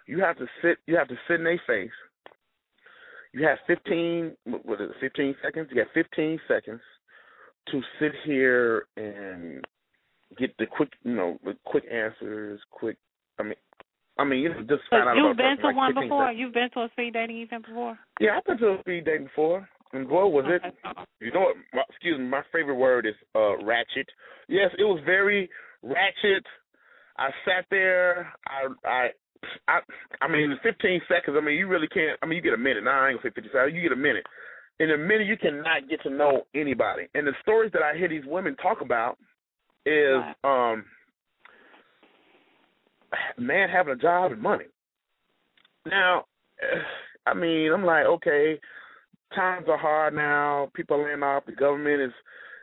You 0.09 0.19
have 0.21 0.37
to 0.37 0.47
sit 0.63 0.77
you 0.87 0.95
have 0.97 1.07
to 1.09 1.15
sit 1.27 1.35
in 1.35 1.43
their 1.43 1.61
face. 1.67 1.91
You 3.31 3.45
have 3.45 3.59
fifteen 3.67 4.35
what 4.45 4.81
is 4.81 4.89
it, 4.89 4.95
fifteen 4.99 5.35
seconds? 5.43 5.67
You 5.69 5.83
got 5.83 5.93
fifteen 5.93 6.39
seconds 6.47 6.81
to 7.67 7.81
sit 7.99 8.13
here 8.25 8.87
and 8.97 9.63
get 10.39 10.55
the 10.57 10.65
quick, 10.65 10.89
you 11.03 11.15
know, 11.15 11.37
the 11.43 11.53
quick 11.63 11.83
answers, 11.91 12.59
quick 12.71 12.97
I 13.39 13.43
mean, 13.43 13.53
I 14.17 14.23
mean, 14.23 14.39
you 14.39 14.49
know, 14.49 14.61
just 14.61 14.81
found 14.89 15.09
out 15.09 15.15
you've 15.15 15.37
been 15.37 15.57
to 15.57 15.67
like 15.67 15.75
one 15.75 15.93
before. 15.93 16.25
seconds. 16.25 16.39
You've 16.39 16.53
been 16.53 16.69
to 16.73 16.79
a 16.79 16.89
speed 16.93 17.13
dating 17.13 17.37
event 17.37 17.67
before. 17.67 17.99
Yeah, 18.19 18.37
I've 18.37 18.45
been 18.45 18.57
to 18.57 18.73
a 18.73 18.79
speed 18.79 19.05
dating 19.05 19.27
before, 19.27 19.69
and 19.93 20.09
boy, 20.09 20.25
was 20.25 20.45
it 20.47 20.61
Okay. 20.65 21.01
You 21.21 21.31
know 21.31 21.41
what? 21.41 21.55
My, 21.71 21.83
excuse 21.87 22.17
me. 22.17 22.25
My 22.25 22.41
favorite 22.51 22.75
word 22.75 23.05
is 23.05 23.15
uh 23.35 23.63
ratchet. 23.63 24.09
Yes, 24.47 24.71
it 24.79 24.83
was 24.83 25.01
very 25.05 25.49
ratchet. 25.83 26.45
I 27.17 27.29
sat 27.45 27.65
there. 27.69 28.33
I 28.47 28.67
I 28.85 29.09
I 29.67 29.79
I 30.21 30.27
mean, 30.27 30.51
in 30.51 30.57
15 30.63 31.01
seconds. 31.07 31.37
I 31.39 31.43
mean, 31.43 31.57
you 31.57 31.67
really 31.67 31.87
can't. 31.87 32.17
I 32.21 32.25
mean, 32.25 32.37
you 32.37 32.41
get 32.41 32.53
a 32.53 32.57
minute. 32.57 32.83
Now 32.83 33.01
I 33.01 33.09
ain't 33.09 33.21
gonna 33.21 33.29
say 33.29 33.41
50 33.41 33.49
seconds. 33.53 33.73
You 33.73 33.81
get 33.81 33.91
a 33.91 33.95
minute. 33.95 34.25
In 34.79 34.91
a 34.91 34.97
minute, 34.97 35.27
you 35.27 35.37
cannot 35.37 35.89
get 35.89 36.01
to 36.03 36.09
know 36.09 36.43
anybody. 36.55 37.07
And 37.13 37.27
the 37.27 37.33
stories 37.41 37.71
that 37.73 37.81
I 37.81 37.97
hear 37.97 38.07
these 38.07 38.23
women 38.25 38.55
talk 38.57 38.81
about 38.81 39.17
is 39.85 40.21
um 40.43 40.85
man 43.37 43.69
having 43.69 43.93
a 43.93 43.97
job 43.97 44.31
and 44.31 44.41
money. 44.41 44.65
Now, 45.85 46.25
I 47.25 47.33
mean, 47.33 47.71
I'm 47.73 47.85
like, 47.85 48.05
okay, 48.05 48.59
times 49.35 49.65
are 49.69 49.77
hard 49.77 50.13
now. 50.13 50.69
People 50.73 50.97
are 50.97 51.07
laying 51.07 51.23
off. 51.23 51.45
The 51.45 51.53
government 51.53 52.01
is, 52.01 52.11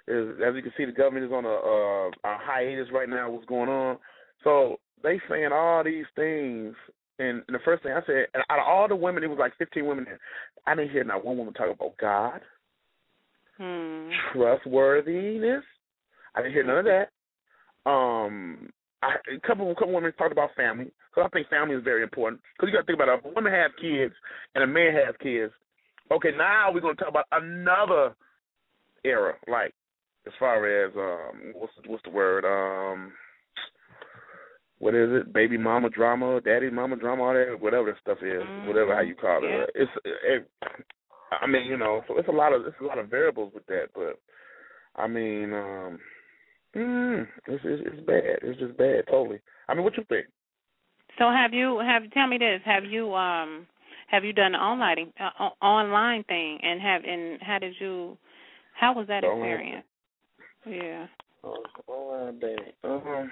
is 0.08 0.40
as 0.46 0.54
you 0.54 0.62
can 0.62 0.72
see, 0.76 0.84
the 0.84 0.92
government 0.92 1.26
is 1.26 1.32
on 1.32 1.44
a, 1.44 1.48
a, 1.48 2.08
a 2.08 2.38
hiatus 2.40 2.88
right 2.92 3.08
now. 3.08 3.30
What's 3.30 3.46
going 3.46 3.68
on? 3.68 3.98
So 4.44 4.78
they 5.02 5.20
saying 5.28 5.50
all 5.52 5.84
these 5.84 6.06
things, 6.14 6.74
and, 7.18 7.42
and 7.46 7.54
the 7.54 7.60
first 7.64 7.82
thing 7.82 7.92
I 7.92 8.04
said, 8.06 8.26
and 8.34 8.42
out 8.50 8.58
of 8.58 8.66
all 8.66 8.88
the 8.88 8.96
women, 8.96 9.22
it 9.22 9.30
was 9.30 9.38
like 9.38 9.56
15 9.58 9.86
women 9.86 10.04
there. 10.04 10.20
I 10.66 10.74
didn't 10.74 10.90
hear 10.90 11.04
not 11.04 11.24
one 11.24 11.38
woman 11.38 11.54
talk 11.54 11.74
about 11.74 11.96
God, 11.98 12.40
Hmm. 13.56 14.10
trustworthiness. 14.32 15.64
I 16.34 16.42
didn't 16.42 16.52
hear 16.52 16.64
none 16.64 16.78
of 16.78 16.84
that. 16.84 17.90
Um, 17.90 18.70
I, 19.02 19.14
a 19.34 19.46
couple 19.46 19.70
a 19.70 19.74
couple 19.74 19.94
women 19.94 20.12
talked 20.18 20.32
about 20.32 20.54
family 20.56 20.90
because 21.10 21.26
I 21.26 21.28
think 21.34 21.48
family 21.48 21.74
is 21.74 21.84
very 21.84 22.02
important. 22.02 22.42
Because 22.56 22.68
you 22.68 22.76
got 22.76 22.80
to 22.80 22.86
think 22.86 23.00
about 23.00 23.08
it. 23.14 23.20
If 23.20 23.24
a 23.24 23.34
woman 23.34 23.52
has 23.52 23.70
kids 23.80 24.12
and 24.54 24.64
a 24.64 24.66
man 24.66 24.92
has 24.92 25.14
kids, 25.22 25.52
okay, 26.12 26.30
now 26.36 26.70
we're 26.72 26.80
going 26.80 26.96
to 26.96 27.00
talk 27.02 27.10
about 27.10 27.26
another 27.32 28.14
era, 29.04 29.34
like 29.48 29.72
as 30.26 30.32
far 30.38 30.66
as 30.66 30.92
um, 30.96 31.52
what's 31.54 31.72
what's 31.86 32.02
the 32.02 32.10
word? 32.10 32.44
Um, 32.44 33.12
what 34.78 34.94
is 34.94 35.08
it? 35.12 35.32
Baby 35.32 35.56
mama 35.58 35.88
drama, 35.90 36.40
daddy 36.40 36.70
mama 36.70 36.96
drama, 36.96 37.22
all 37.24 37.34
that, 37.34 37.60
whatever 37.60 37.92
that 37.92 38.00
stuff 38.00 38.18
is, 38.22 38.42
Mhm. 38.42 38.66
whatever 38.66 38.94
how 38.94 39.00
you 39.02 39.14
call 39.14 39.42
it. 39.44 39.50
Yeah. 39.50 39.66
It's 39.74 39.92
it, 40.04 40.50
I 41.32 41.46
mean, 41.46 41.66
you 41.66 41.76
know, 41.76 42.04
so 42.06 42.18
it's 42.18 42.28
a 42.28 42.32
lot 42.32 42.52
of 42.52 42.66
it's 42.66 42.80
a 42.80 42.84
lot 42.84 42.98
of 42.98 43.08
variables 43.08 43.52
with 43.54 43.66
that, 43.66 43.88
but 43.94 44.18
I 44.96 45.06
mean, 45.06 45.52
um, 45.52 46.00
mm, 46.74 47.26
it's, 47.46 47.64
it's 47.64 47.82
it's 47.86 48.00
bad. 48.06 48.38
It's 48.42 48.58
just 48.60 48.76
bad, 48.76 49.06
totally. 49.08 49.40
I 49.68 49.74
mean, 49.74 49.84
what 49.84 49.96
you 49.96 50.04
think? 50.04 50.26
So 51.18 51.30
have 51.30 51.52
you 51.54 51.78
have 51.78 52.10
tell 52.12 52.26
me 52.26 52.38
this? 52.38 52.60
Have 52.64 52.84
you 52.84 53.14
um 53.14 53.66
have 54.08 54.24
you 54.24 54.32
done 54.32 54.52
the 54.52 54.58
online 54.58 55.12
uh, 55.18 55.50
online 55.62 56.22
thing 56.24 56.58
and 56.62 56.80
have 56.80 57.02
and 57.04 57.40
how 57.42 57.58
did 57.58 57.74
you 57.80 58.16
how 58.74 58.92
was 58.92 59.06
that 59.08 59.22
The 59.22 59.28
online- 59.28 59.50
experience? 59.50 59.86
Yeah. 60.66 61.06
Oh, 61.44 61.62
online 61.86 62.38
dating. 62.38 62.72
Um. 62.84 63.00
Mm, 63.04 63.30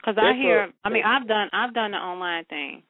Because 0.00 0.16
I 0.18 0.32
hear, 0.36 0.64
a- 0.64 0.72
I 0.84 0.88
mean, 0.90 1.04
I've 1.04 1.26
done, 1.28 1.48
I've 1.52 1.74
done 1.74 1.90
the 1.90 1.98
online 1.98 2.44
thing, 2.46 2.82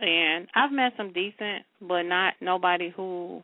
and 0.00 0.46
I've 0.54 0.72
met 0.72 0.92
some 0.96 1.12
decent, 1.12 1.64
but 1.80 2.02
not 2.02 2.34
nobody 2.40 2.90
who, 2.90 3.42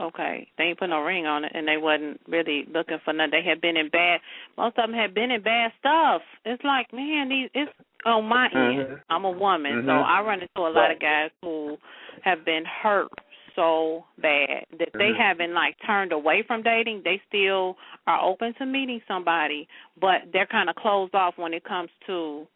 okay, 0.00 0.46
they 0.58 0.64
ain't 0.64 0.78
put 0.78 0.90
no 0.90 1.00
ring 1.00 1.26
on 1.26 1.44
it, 1.44 1.52
and 1.54 1.66
they 1.66 1.76
wasn't 1.78 2.20
really 2.28 2.64
looking 2.72 2.98
for 3.04 3.12
nothing. 3.12 3.30
They 3.32 3.42
had 3.48 3.60
been 3.60 3.76
in 3.76 3.88
bad. 3.88 4.20
Most 4.58 4.76
of 4.78 4.88
them 4.88 4.92
had 4.92 5.14
been 5.14 5.30
in 5.30 5.42
bad 5.42 5.72
stuff. 5.78 6.22
It's 6.44 6.62
like, 6.64 6.92
man, 6.92 7.28
these, 7.28 7.48
it's 7.54 7.72
on 8.04 8.26
my 8.26 8.46
end. 8.46 8.86
Mhm. 8.88 9.00
I'm 9.08 9.24
a 9.24 9.30
woman, 9.30 9.82
so 9.86 9.92
Mhm. 9.92 10.04
I 10.06 10.20
run 10.20 10.42
into 10.42 10.60
a 10.60 10.68
lot 10.68 10.90
of 10.90 10.98
guys 10.98 11.30
who 11.40 11.78
have 12.22 12.44
been 12.44 12.64
hurt 12.64 13.08
so 13.54 14.04
bad 14.18 14.66
that 14.78 14.92
they 14.94 15.12
Mhm. 15.12 15.16
haven't 15.16 15.54
like 15.54 15.76
turned 15.86 16.12
away 16.12 16.42
from 16.42 16.62
dating. 16.62 17.02
They 17.02 17.18
still 17.28 17.76
are 18.06 18.20
open 18.20 18.54
to 18.54 18.66
meeting 18.66 19.02
somebody, 19.06 19.68
but 19.96 20.32
they're 20.32 20.46
kind 20.46 20.68
of 20.68 20.76
closed 20.76 21.14
off 21.14 21.36
when 21.38 21.54
it 21.54 21.64
comes 21.64 21.90
to, 22.06 22.46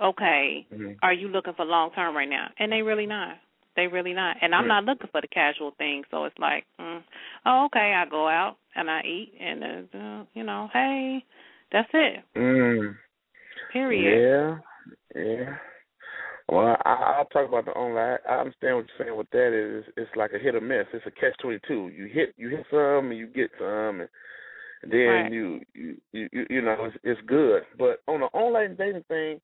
okay, 0.00 0.66
Mhm. 0.70 0.98
are 1.02 1.12
you 1.12 1.28
looking 1.28 1.54
for 1.54 1.64
long 1.64 1.90
term 1.92 2.16
right 2.16 2.28
now? 2.28 2.50
And 2.58 2.70
they 2.72 2.82
really 2.82 3.06
not. 3.06 3.38
They 3.74 3.86
really 3.86 4.12
not. 4.12 4.36
And 4.40 4.54
I'm 4.54 4.62
Right. 4.62 4.68
not 4.68 4.84
looking 4.84 5.08
for 5.08 5.20
the 5.20 5.28
casual 5.28 5.70
thing. 5.72 6.04
So 6.10 6.24
it's 6.24 6.38
like, 6.38 6.66
mm, 6.80 7.02
oh, 7.46 7.64
okay, 7.66 7.94
I 7.94 8.04
go 8.06 8.26
out 8.26 8.56
and 8.74 8.90
I 8.90 9.02
eat, 9.02 9.34
and 9.38 9.62
uh, 9.94 10.24
you 10.34 10.42
know, 10.42 10.68
hey, 10.72 11.24
that's 11.70 11.88
it. 11.94 12.24
Mm. 12.34 12.98
Period. 13.70 14.60
Yeah, 15.14 15.22
yeah. 15.22 15.58
Well, 16.50 16.76
I, 16.84 17.14
I'll 17.18 17.26
talk 17.26 17.46
about 17.48 17.66
the 17.66 17.72
online. 17.72 18.18
I 18.28 18.36
understand 18.36 18.76
what 18.76 18.86
you're 18.86 19.06
saying 19.06 19.16
with 19.18 19.30
that. 19.30 19.52
Is 19.52 19.84
it's 19.96 20.10
like 20.16 20.32
a 20.32 20.38
hit 20.38 20.54
or 20.54 20.60
miss. 20.60 20.86
It's 20.94 21.06
a 21.06 21.10
catch 21.10 21.36
twenty 21.40 21.58
two. 21.68 21.88
You 21.88 22.06
hit 22.06 22.34
you 22.38 22.48
hit 22.48 22.64
some 22.70 23.10
and 23.10 23.18
you 23.18 23.26
get 23.26 23.50
some, 23.58 24.00
and, 24.00 24.08
and 24.82 24.92
then 24.92 24.98
Right. 24.98 25.32
you, 25.32 25.60
you 25.74 25.96
you 26.12 26.46
you 26.48 26.62
know 26.62 26.76
it's 26.86 26.96
it's 27.04 27.20
good. 27.26 27.62
But 27.78 28.00
on 28.08 28.20
the 28.20 28.26
online 28.26 28.76
dating 28.76 29.04
thing, 29.08 29.40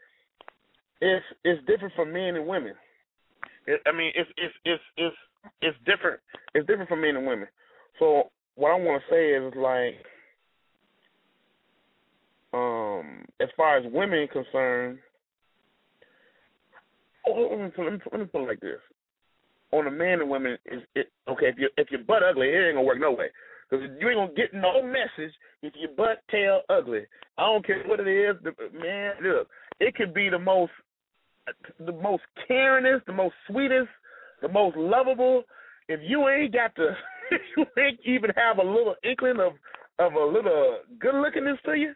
it's 1.02 1.24
it's 1.44 1.66
different 1.66 1.94
for 1.94 2.06
men 2.06 2.36
and 2.36 2.46
women. 2.46 2.74
It, 3.66 3.80
I 3.86 3.92
mean, 3.92 4.12
it's 4.14 4.30
it's 4.38 4.54
it's 4.64 4.82
it's 4.96 5.16
it's 5.60 5.78
different. 5.84 6.20
It's 6.54 6.66
different 6.66 6.88
for 6.88 6.96
men 6.96 7.16
and 7.16 7.26
women. 7.26 7.48
So 7.98 8.30
what 8.54 8.70
I 8.70 8.76
want 8.76 9.02
to 9.02 9.14
say 9.14 9.30
is 9.32 9.52
like, 9.56 10.00
um, 12.54 13.26
as 13.40 13.48
far 13.56 13.76
as 13.76 13.84
women 13.92 14.26
concerned, 14.32 14.98
Oh, 17.34 17.48
oh, 17.50 17.56
let 17.56 17.64
me, 17.64 17.70
put- 17.70 17.84
let 17.84 17.92
me, 17.92 17.98
put- 17.98 18.12
let 18.12 18.20
me 18.20 18.26
put 18.26 18.42
it 18.42 18.48
like 18.48 18.60
this: 18.60 18.80
on 19.72 19.86
a 19.86 19.90
man 19.90 20.20
and 20.20 20.30
women, 20.30 20.56
is 20.66 20.82
it 20.94 21.10
okay? 21.28 21.48
If 21.48 21.58
you 21.58 21.68
if 21.76 21.90
your 21.90 22.04
butt 22.04 22.22
ugly, 22.22 22.48
it 22.48 22.66
ain't 22.68 22.76
gonna 22.76 22.86
work 22.86 23.00
no 23.00 23.10
way. 23.12 23.26
Because 23.68 23.86
you 23.98 24.08
ain't 24.08 24.18
gonna 24.18 24.32
get 24.34 24.54
no 24.54 24.82
message 24.82 25.34
if 25.62 25.72
your 25.76 25.90
butt 25.96 26.22
tail 26.30 26.60
ugly. 26.68 27.02
I 27.38 27.42
don't 27.42 27.66
care 27.66 27.82
what 27.86 27.98
it 27.98 28.06
is. 28.08 28.36
The, 28.44 28.52
man, 28.78 29.14
look, 29.22 29.48
it 29.80 29.94
could 29.96 30.14
be 30.14 30.28
the 30.28 30.38
most 30.38 30.70
the 31.80 31.92
most 31.92 32.22
caringest, 32.48 33.04
the 33.06 33.12
most 33.12 33.34
sweetest, 33.48 33.88
the 34.42 34.48
most 34.48 34.76
lovable. 34.76 35.42
If 35.88 36.00
you 36.02 36.28
ain't 36.28 36.52
got 36.54 36.74
the, 36.76 36.90
if 37.32 37.40
you 37.56 37.66
ain't 37.82 38.00
even 38.04 38.30
have 38.36 38.58
a 38.58 38.62
little 38.62 38.94
inkling 39.02 39.40
of 39.40 39.52
of 39.98 40.12
a 40.14 40.24
little 40.24 40.78
good 40.98 41.14
lookingness 41.14 41.60
to 41.64 41.74
you, 41.74 41.92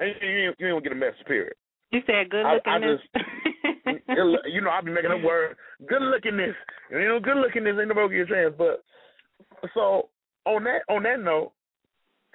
and 0.00 0.10
you, 0.20 0.28
you, 0.28 0.48
ain't- 0.48 0.58
gonna 0.58 0.80
get 0.80 0.92
a 0.92 0.94
message. 0.96 1.24
Period. 1.26 1.54
You 1.92 2.00
said 2.06 2.30
good 2.30 2.44
I- 2.44 2.58
I 2.66 2.78
looking. 2.78 2.98
You 4.08 4.60
know, 4.60 4.70
I've 4.70 4.84
been 4.84 4.94
making 4.94 5.10
up 5.10 5.22
word 5.22 5.56
good 5.88 6.02
lookingness. 6.02 6.54
You 6.90 7.08
know, 7.08 7.20
good 7.20 7.36
lookingness 7.36 7.78
ain't 7.78 7.88
nobody 7.88 8.16
get 8.18 8.30
a 8.30 8.34
chance. 8.34 8.54
But 8.56 8.82
so 9.74 10.08
on 10.44 10.64
that 10.64 10.80
on 10.88 11.02
that 11.04 11.20
note, 11.20 11.52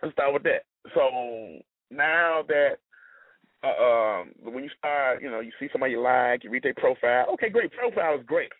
let's 0.02 0.14
start 0.14 0.34
with 0.34 0.44
that. 0.44 0.64
So 0.94 1.60
now 1.90 2.42
that 2.48 2.78
uh, 3.64 3.68
um, 3.68 4.32
when 4.42 4.64
you 4.64 4.70
start, 4.78 5.22
you 5.22 5.30
know, 5.30 5.40
you 5.40 5.52
see 5.60 5.70
somebody 5.72 5.94
you 5.94 6.02
like, 6.02 6.44
you 6.44 6.50
read 6.50 6.64
their 6.64 6.74
profile. 6.74 7.28
Okay, 7.34 7.50
great. 7.50 7.72
Profile 7.72 8.16
is 8.20 8.26
great. 8.26 8.52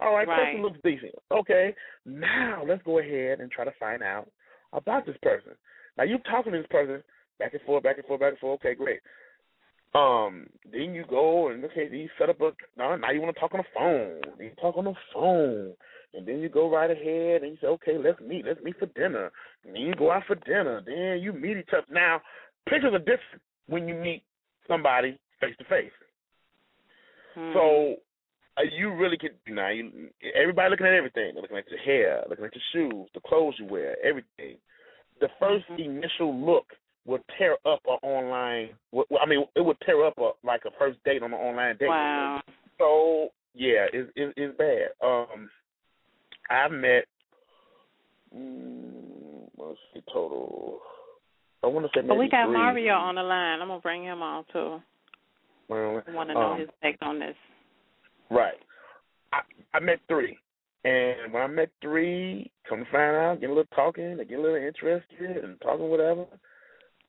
All 0.00 0.14
right, 0.14 0.28
Right. 0.28 0.46
person 0.46 0.62
looks 0.62 0.78
decent. 0.84 1.12
Okay, 1.30 1.74
now 2.04 2.62
let's 2.66 2.82
go 2.84 2.98
ahead 2.98 3.40
and 3.40 3.50
try 3.50 3.64
to 3.64 3.72
find 3.80 4.02
out 4.02 4.30
about 4.72 5.06
this 5.06 5.16
person. 5.22 5.52
Now 5.96 6.04
you're 6.04 6.18
talking 6.20 6.52
to 6.52 6.58
this 6.58 6.66
person 6.70 7.02
back 7.38 7.54
and 7.54 7.62
forth, 7.62 7.82
back 7.82 7.98
and 7.98 8.06
forth, 8.06 8.20
back 8.20 8.30
and 8.30 8.38
forth. 8.38 8.60
Okay, 8.60 8.74
great. 8.74 9.00
Um, 9.94 10.48
then 10.70 10.94
you 10.94 11.04
go 11.08 11.48
and 11.48 11.64
okay, 11.64 11.88
then 11.88 11.98
you 11.98 12.08
set 12.18 12.28
up 12.28 12.40
a 12.40 12.52
now, 12.76 12.94
now 12.96 13.10
you 13.10 13.20
want 13.20 13.34
to 13.34 13.40
talk 13.40 13.54
on 13.54 13.60
the 13.60 13.78
phone. 13.78 14.20
Then 14.36 14.46
you 14.46 14.52
talk 14.60 14.76
on 14.76 14.84
the 14.84 14.94
phone, 15.14 15.72
and 16.14 16.26
then 16.26 16.40
you 16.40 16.48
go 16.48 16.70
right 16.70 16.90
ahead 16.90 17.42
and 17.42 17.52
you 17.52 17.58
say, 17.60 17.66
okay, 17.68 17.96
let's 17.96 18.20
meet, 18.20 18.44
let's 18.46 18.62
meet 18.62 18.78
for 18.78 18.86
dinner. 18.86 19.30
And 19.64 19.74
then 19.74 19.82
you 19.82 19.94
go 19.94 20.10
out 20.12 20.24
for 20.26 20.36
dinner. 20.36 20.82
Then 20.84 21.22
you 21.22 21.32
meet 21.32 21.56
each 21.56 21.70
other. 21.72 21.86
Now, 21.90 22.20
pictures 22.68 22.92
are 22.92 22.98
different 22.98 23.42
when 23.66 23.88
you 23.88 23.94
meet 23.94 24.22
somebody 24.66 25.18
face 25.40 25.56
to 25.58 25.64
face. 25.64 25.92
So 27.54 27.96
uh, 28.58 28.62
you 28.76 28.92
really 28.94 29.16
could 29.16 29.36
now 29.46 29.70
you 29.70 30.10
everybody 30.34 30.70
looking 30.70 30.86
at 30.86 30.92
everything. 30.92 31.32
They're 31.32 31.42
looking 31.42 31.56
at 31.56 31.70
your 31.70 31.80
hair, 31.80 32.24
looking 32.28 32.44
at 32.44 32.54
your 32.54 32.62
shoes, 32.72 33.08
the 33.14 33.20
clothes 33.20 33.54
you 33.58 33.66
wear, 33.66 33.96
everything. 34.04 34.58
The 35.20 35.28
1st 35.40 35.64
Mhm. 35.70 35.78
initial 35.78 36.34
look 36.34 36.66
will 37.08 37.18
tear 37.38 37.54
up 37.64 37.80
an 37.86 37.98
online. 38.02 38.70
I 39.20 39.26
mean, 39.26 39.44
it 39.56 39.62
would 39.62 39.78
tear 39.84 40.04
up 40.04 40.18
a 40.18 40.30
like 40.44 40.62
a 40.66 40.70
first 40.78 41.02
date 41.04 41.22
on 41.22 41.32
an 41.32 41.38
online 41.38 41.76
date. 41.78 41.88
wow. 41.88 42.40
So 42.78 43.30
yeah, 43.54 43.86
it's 43.92 44.10
it, 44.14 44.34
it's 44.36 44.56
bad. 44.56 44.88
Um, 45.02 45.48
I 46.50 46.68
met. 46.68 47.04
Mm, 48.36 49.48
let's 49.56 49.78
see, 49.94 50.02
total. 50.12 50.80
I 51.64 51.66
want 51.66 51.86
to 51.86 51.90
say 51.94 52.02
maybe 52.02 52.08
But 52.08 52.18
we 52.18 52.28
got 52.28 52.46
three. 52.46 52.56
Mario 52.56 52.92
on 52.92 53.14
the 53.14 53.22
line. 53.22 53.60
I'm 53.60 53.68
gonna 53.68 53.80
bring 53.80 54.04
him 54.04 54.22
on 54.22 54.44
too. 54.52 54.80
Well, 55.68 56.02
I 56.06 56.10
want 56.12 56.28
to 56.28 56.34
know 56.34 56.52
um, 56.52 56.60
his 56.60 56.68
take 56.82 56.96
on 57.00 57.18
this. 57.18 57.34
Right. 58.30 58.54
I 59.32 59.40
I 59.74 59.80
met 59.80 59.98
three. 60.08 60.38
And 60.84 61.32
when 61.32 61.42
I 61.42 61.46
met 61.48 61.70
three, 61.82 62.50
come 62.68 62.84
to 62.84 62.90
find 62.90 63.16
out, 63.16 63.40
get 63.40 63.50
a 63.50 63.52
little 63.52 63.64
talking, 63.74 64.16
they 64.16 64.24
get 64.24 64.38
a 64.38 64.42
little 64.42 64.56
interested 64.56 65.44
and 65.44 65.60
talking 65.60 65.88
whatever. 65.90 66.24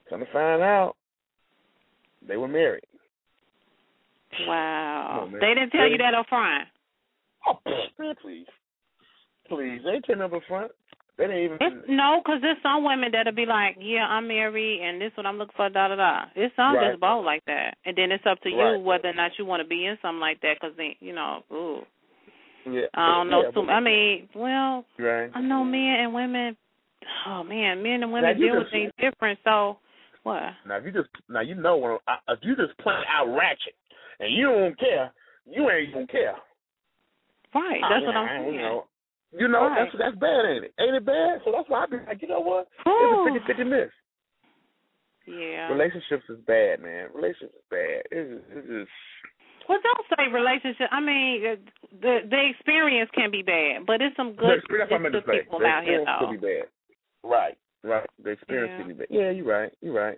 Come 0.09 0.21
to 0.21 0.25
find 0.31 0.61
out, 0.61 0.95
they 2.27 2.37
were 2.37 2.47
married. 2.47 2.83
Wow. 4.47 5.21
On, 5.23 5.31
they 5.33 5.53
didn't 5.53 5.71
tell 5.71 5.87
you 5.87 5.97
that 5.97 6.13
up 6.13 6.27
front. 6.27 6.67
Oh, 7.47 7.57
man, 7.99 8.15
please, 8.21 8.45
please, 9.47 9.81
they 9.83 10.13
them 10.13 10.33
up 10.33 10.41
front. 10.47 10.71
They 11.17 11.25
didn't 11.27 11.43
even. 11.43 11.57
It's, 11.59 11.75
no, 11.89 12.21
because 12.23 12.39
there's 12.41 12.57
some 12.63 12.83
women 12.85 13.11
that'll 13.11 13.33
be 13.33 13.45
like, 13.45 13.77
yeah, 13.79 14.05
I'm 14.07 14.27
married, 14.27 14.81
and 14.81 15.01
this 15.01 15.07
is 15.11 15.17
what 15.17 15.25
I'm 15.25 15.37
looking 15.37 15.53
for, 15.55 15.69
da 15.69 15.89
da 15.89 15.95
da. 15.95 16.25
It's 16.35 16.55
some 16.55 16.75
Right. 16.75 16.89
that's 16.89 16.99
bold 16.99 17.25
like 17.25 17.43
that, 17.45 17.75
and 17.85 17.95
then 17.97 18.11
it's 18.11 18.25
up 18.25 18.39
to 18.41 18.49
Right. 18.49 18.73
you 18.73 18.79
whether 18.79 19.09
or 19.09 19.13
not 19.13 19.31
you 19.37 19.45
want 19.45 19.61
to 19.61 19.67
be 19.67 19.85
in 19.85 19.97
something 20.01 20.21
like 20.21 20.39
that. 20.41 20.57
Because 20.61 20.75
you 21.01 21.13
know, 21.13 21.43
ooh, 21.51 21.85
yeah, 22.65 22.85
I 22.93 23.15
don't 23.15 23.29
know. 23.29 23.41
yeah, 23.43 23.51
too, 23.51 23.63
but- 23.65 23.71
I 23.71 23.79
mean, 23.81 24.29
well, 24.33 24.85
right. 24.97 25.29
I 25.33 25.41
know 25.41 25.63
men 25.63 25.99
and 25.99 26.13
women. 26.13 26.55
Oh 27.25 27.43
man, 27.43 27.83
men 27.83 28.03
and 28.03 28.13
women 28.13 28.37
you 28.37 28.47
deal 28.47 28.59
with 28.59 28.71
things 28.71 28.91
different. 28.99 29.39
So 29.43 29.77
what? 30.23 30.43
Now 30.67 30.77
if 30.77 30.85
you 30.85 30.91
just 30.91 31.09
now 31.27 31.41
you 31.41 31.55
know 31.55 31.77
when 31.77 31.97
I- 32.07 32.19
if 32.33 32.39
you 32.43 32.55
just 32.55 32.77
plain 32.79 33.03
out 33.07 33.27
ratchet 33.27 33.75
and 34.19 34.31
you 34.33 34.45
don't 34.45 34.77
care, 34.79 35.11
you 35.45 35.69
ain't 35.69 35.93
gonna 35.93 36.07
care. 36.07 36.35
Right. 37.53 37.81
That's 37.81 38.05
what 38.05 38.15
I- 38.15 38.19
I'm 38.19 38.41
saying. 38.43 38.53
You 38.53 38.61
know, 38.61 38.87
you 39.31 39.47
know 39.47 39.67
Right. 39.67 39.85
that's 39.85 39.97
that's 39.97 40.15
bad, 40.17 40.45
ain't 40.45 40.65
it? 40.65 40.73
Ain't 40.79 40.95
it 40.95 41.05
bad? 41.05 41.41
So 41.45 41.51
that's 41.51 41.67
why 41.69 41.83
I 41.83 41.85
be 41.87 41.97
like, 41.97 42.21
you 42.21 42.27
know 42.27 42.41
what? 42.41 42.67
Whew. 42.83 43.27
It's 43.27 43.41
a 43.41 43.45
50 43.45 43.47
50 43.47 43.63
miss. 43.63 43.91
Yeah. 45.25 45.69
Relationships 45.71 46.25
is 46.29 46.39
bad, 46.41 46.79
man. 46.81 47.09
Relationships 47.13 47.53
is 47.53 47.65
bad. 47.69 48.01
It's 48.11 48.43
it's 48.49 48.67
just 48.67 48.91
Well, 49.67 49.79
don't 49.83 50.05
say 50.17 50.27
relationship. 50.33 50.89
I 50.91 50.99
mean, 50.99 51.45
uh, 51.45 51.55
the 52.01 52.21
the 52.25 52.45
experience 52.49 53.11
can 53.11 53.29
be 53.29 53.43
bad, 53.43 53.85
but 53.85 54.01
it's 54.01 54.15
some 54.15 54.33
good, 54.33 54.57
experience 54.57 54.91
I 54.91 54.95
it's 54.95 55.03
to 55.05 55.09
good 55.21 55.25
people 55.45 55.59
The 55.59 55.65
out 55.67 55.83
here 55.83 56.03
though. 56.05 56.17
could 56.27 56.41
be 56.41 56.47
bad. 56.47 56.67
Right, 57.21 57.57
right. 57.83 58.09
The 58.23 58.31
experience 58.31 58.97
Yeah. 59.09 59.19
Yeah, 59.21 59.31
you're 59.31 59.45
right. 59.45 59.71
You're 59.81 59.93
right. 59.93 60.17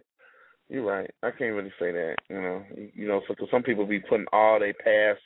You're 0.69 0.85
right. 0.85 1.09
I 1.21 1.31
can't 1.31 1.53
really 1.53 1.73
say 1.79 1.91
that. 1.91 2.15
You 2.29 2.41
know, 2.41 2.63
you, 2.95 3.07
know, 3.07 3.21
so, 3.27 3.35
so 3.39 3.47
some 3.51 3.63
people 3.63 3.85
be 3.85 3.99
putting 3.99 4.25
all 4.31 4.59
their 4.59 4.73
past 4.73 5.21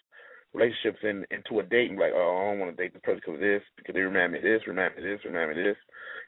relationships 0.53 0.99
in 1.03 1.25
into 1.29 1.59
a 1.59 1.63
date 1.63 1.89
and 1.89 1.97
be 1.97 2.03
like, 2.03 2.13
oh, 2.15 2.47
I 2.47 2.51
don't 2.51 2.59
want 2.59 2.75
to 2.75 2.83
date 2.83 2.93
the 2.93 2.99
person 2.99 3.21
because 3.23 3.35
of 3.35 3.41
this 3.41 3.61
because 3.77 3.93
they 3.93 4.01
remind 4.01 4.31
me 4.31 4.39
of 4.39 4.43
this, 4.43 4.61
remind 4.67 4.95
me 4.95 5.03
of 5.03 5.07
this, 5.07 5.25
remind 5.25 5.51
me 5.51 5.61
of 5.61 5.65
this. 5.65 5.77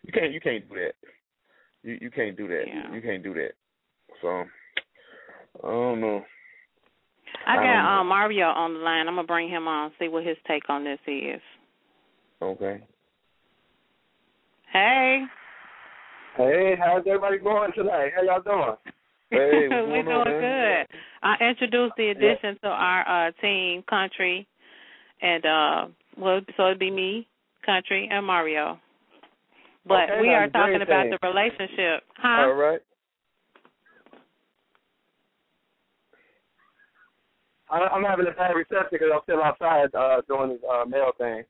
You 0.04 0.14
can't. 0.14 0.34
You 0.34 0.42
can't 0.42 0.70
do 0.70 0.76
that. 0.76 0.94
You 1.84 1.98
you 2.02 2.12
can't 2.12 2.38
do 2.38 2.48
that. 2.48 2.64
Yeah. 2.68 2.94
You, 2.94 3.02
can't 3.02 3.24
do 3.24 3.34
that. 3.34 3.52
So 4.22 4.44
I 5.64 5.68
don't 5.68 6.02
know. 6.02 6.24
I 7.46 7.54
I 7.54 7.56
got 7.56 8.02
um 8.02 8.08
Mario 8.08 8.46
on 8.46 8.74
the 8.74 8.80
line. 8.80 9.08
I'm 9.08 9.16
gonna 9.16 9.28
bring 9.28 9.50
him 9.50 9.68
on, 9.68 9.92
see 10.00 10.08
what 10.08 10.26
his 10.26 10.38
take 10.48 10.70
on 10.70 10.84
this 10.84 11.00
is. 11.08 11.42
Okay. 12.42 12.84
Hey, 14.72 15.24
Hey, 16.38 16.76
how's 16.80 17.02
everybody 17.08 17.40
going 17.40 17.72
tonight? 17.74 18.12
How 18.16 18.22
y'all 18.22 18.42
doing? 18.42 18.76
Hey, 19.30 19.68
we're 19.70 20.00
on, 20.00 20.06
doing 20.06 20.42
man? 20.42 20.86
good. 20.88 20.98
I 21.22 21.50
introduced 21.50 21.96
the 21.98 22.10
addition 22.12 22.58
to 22.64 22.70
our 22.70 23.28
uh 23.28 23.32
team, 23.42 23.84
Kountry, 23.92 24.46
and 25.22 25.46
uh, 25.46 25.88
well, 26.18 26.40
so 26.56 26.68
it'd 26.68 26.80
be 26.80 26.90
me, 26.90 27.28
Kountry, 27.68 28.06
and 28.10 28.26
Mario. 28.26 28.80
But 29.86 30.10
Okay, 30.12 30.22
we 30.22 30.30
are 30.30 30.48
talking 30.48 30.82
about 30.82 31.04
team. 31.04 31.18
the 31.22 31.28
relationship, 31.28 32.04
huh? 32.16 32.42
All 32.44 32.54
right. 32.54 32.80
I'm 37.70 38.04
having 38.04 38.28
a 38.28 38.32
bad 38.32 38.52
reception 38.56 38.88
because 38.92 39.10
I'm 39.14 39.22
still 39.24 39.44
outside 39.44 39.94
uh, 39.94 40.22
doing 40.30 40.52
this 40.52 40.60
uh, 40.72 40.86
mail 40.86 41.12
thing. 41.18 41.44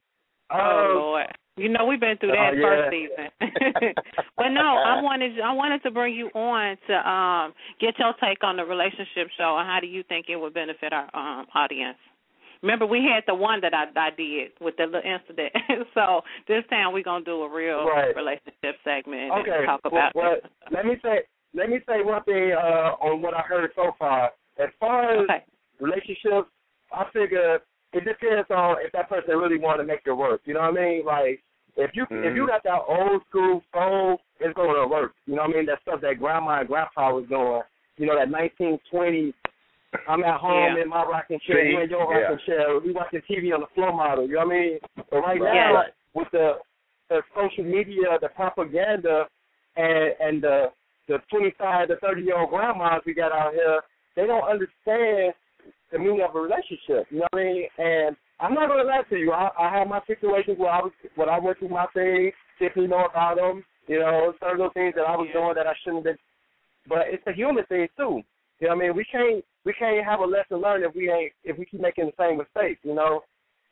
Oh 0.51 0.57
Um, 0.57 0.95
Lord. 0.97 1.27
You 1.57 1.69
know 1.69 1.85
we've 1.85 1.99
been 1.99 2.17
through 2.17 2.31
Oh, 2.31 2.35
that 2.37 2.53
yeah. 2.55 2.63
first 2.69 2.93
season. 2.93 3.27
but 4.37 4.49
no, 4.49 4.77
I 4.77 5.01
wanted 5.01 5.39
I 5.41 5.51
wanted 5.51 5.81
to 5.83 5.91
bring 5.91 6.13
you 6.13 6.27
on 6.35 6.77
to 6.87 6.93
um 7.09 7.53
get 7.81 7.97
your 7.97 8.13
take 8.21 8.43
on 8.43 8.57
the 8.57 8.63
relationship 8.63 9.27
show 9.37 9.57
and 9.57 9.67
how 9.67 9.79
do 9.81 9.87
you 9.87 10.03
think 10.03 10.27
it 10.29 10.35
would 10.37 10.53
benefit 10.53 10.93
our 10.93 11.09
um 11.15 11.47
audience. 11.55 11.97
Remember 12.61 12.85
we 12.85 13.01
had 13.01 13.23
the 13.27 13.33
one 13.35 13.59
that 13.61 13.73
I 13.73 13.85
I 13.95 14.11
did 14.15 14.51
with 14.61 14.77
the 14.77 14.85
little 14.85 15.01
incident. 15.01 15.51
so 15.95 16.21
this 16.47 16.63
time 16.69 16.93
we're 16.93 17.03
gonna 17.03 17.25
do 17.25 17.41
a 17.41 17.49
real 17.49 17.85
Right. 17.85 18.15
relationship 18.15 18.77
segment 18.83 19.31
Okay. 19.33 19.51
and 19.57 19.65
talk 19.65 19.81
well, 19.85 19.93
about 19.93 20.15
well, 20.15 20.33
it. 20.33 20.45
let 20.71 20.85
me 20.85 20.95
say 21.01 21.21
let 21.55 21.69
me 21.69 21.79
say 21.87 22.03
one 22.03 22.23
thing 22.23 22.53
uh, 22.53 22.93
on 23.01 23.21
what 23.23 23.33
I 23.33 23.41
heard 23.41 23.71
so 23.75 23.91
far. 23.97 24.31
As 24.59 24.69
far 24.79 25.09
as 25.11 25.19
Okay. 25.23 25.43
relationships, 25.79 26.49
I 26.93 27.05
figure 27.11 27.59
it 27.93 28.03
depends 28.05 28.49
on 28.51 28.77
if 28.85 28.91
that 28.91 29.09
person 29.09 29.37
really 29.37 29.57
want 29.57 29.79
to 29.79 29.85
make 29.85 30.01
it 30.05 30.11
work. 30.11 30.41
You 30.45 30.53
know 30.53 30.61
what 30.61 30.77
I 30.77 30.85
mean? 30.85 31.05
Like 31.05 31.41
if 31.77 31.91
you 31.93 32.03
if 32.09 32.35
you 32.35 32.43
mm-hmm. 32.43 32.45
got 32.47 32.63
that 32.63 32.81
old 32.87 33.21
school 33.29 33.61
soul, 33.73 34.17
it's 34.39 34.53
going 34.55 34.75
to 34.75 34.87
work. 34.87 35.13
You 35.25 35.35
know 35.35 35.43
what 35.43 35.53
I 35.53 35.57
mean? 35.57 35.65
That 35.67 35.79
stuff 35.83 36.01
that 36.01 36.19
grandma 36.19 36.59
and 36.59 36.67
grandpa 36.67 37.13
was 37.13 37.25
doing. 37.29 37.61
You 37.97 38.07
know 38.07 38.17
that 38.17 38.29
1920s. 38.29 39.33
I'm 40.07 40.23
at 40.23 40.39
home 40.39 40.75
Yeah. 40.75 40.83
in 40.83 40.89
my 40.89 41.03
rocking 41.03 41.39
chair, 41.47 41.63
See? 41.63 41.71
you 41.71 41.79
in 41.79 41.89
your 41.89 42.11
Yeah. 42.11 42.27
rocking 42.27 42.45
chair. 42.45 42.79
We 42.79 42.91
watching 42.91 43.21
TV 43.21 43.53
on 43.53 43.61
the 43.61 43.67
floor 43.67 43.93
model. 43.93 44.27
You 44.27 44.35
know 44.35 44.45
what 44.45 44.55
I 44.55 44.59
mean? 44.59 44.79
But 44.95 45.21
right 45.21 45.39
Right. 45.39 45.53
now, 45.53 45.73
Right. 45.75 45.93
with 46.13 46.29
the 46.31 46.59
the 47.09 47.23
social 47.33 47.63
media, 47.63 48.19
the 48.19 48.29
propaganda, 48.29 49.29
and 49.77 50.15
and 50.19 50.41
the 50.41 50.71
the 51.07 51.19
25 51.29 51.87
to 51.87 51.95
30 51.97 52.23
year 52.23 52.37
old 52.37 52.49
grandmas 52.49 53.01
we 53.05 53.13
got 53.13 53.31
out 53.31 53.53
here, 53.53 53.81
they 54.15 54.25
don't 54.27 54.43
understand 54.43 55.33
the 55.91 55.99
meaning 55.99 56.21
of 56.21 56.35
a 56.35 56.41
relationship. 56.41 57.07
You 57.11 57.19
know 57.19 57.27
what 57.31 57.39
I 57.39 57.45
mean? 57.45 57.67
And 57.77 58.17
I'm 58.39 58.53
not 58.53 58.69
gonna 58.69 58.83
lie 58.83 59.01
to 59.09 59.15
you. 59.17 59.31
I, 59.31 59.49
I 59.59 59.79
had 59.79 59.89
my 59.89 60.01
situations 60.05 60.57
where 60.59 60.71
I 60.71 60.81
was 60.81 60.91
when 61.15 61.29
I 61.29 61.39
went 61.39 61.57
through 61.59 61.69
my 61.69 61.87
thing. 61.93 62.31
Tiffany 62.59 62.87
know 62.87 63.05
about 63.05 63.37
them. 63.37 63.63
You 63.87 63.99
know, 63.99 64.33
certain 64.39 64.57
little 64.57 64.73
things 64.73 64.93
that 64.95 65.07
I 65.07 65.15
was 65.15 65.27
Yeah. 65.33 65.41
doing 65.41 65.55
that 65.55 65.67
I 65.67 65.73
shouldn't 65.83 66.05
have 66.05 66.15
been. 66.15 66.17
But 66.87 67.07
it's 67.07 67.25
a 67.27 67.33
human 67.33 67.65
thing 67.65 67.87
too. 67.97 68.21
You 68.59 68.67
know 68.67 68.75
what 68.75 68.83
I 68.83 68.87
mean? 68.87 68.95
We 68.95 69.05
can't 69.05 69.43
we 69.65 69.73
can't 69.73 70.05
have 70.05 70.19
a 70.19 70.25
lesson 70.25 70.57
learned 70.57 70.83
if 70.85 70.95
we 70.95 71.09
ain't 71.09 71.33
if 71.43 71.57
we 71.57 71.65
keep 71.65 71.81
making 71.81 72.05
the 72.05 72.13
same 72.17 72.37
mistakes. 72.37 72.81
You 72.83 72.95
know. 72.95 73.23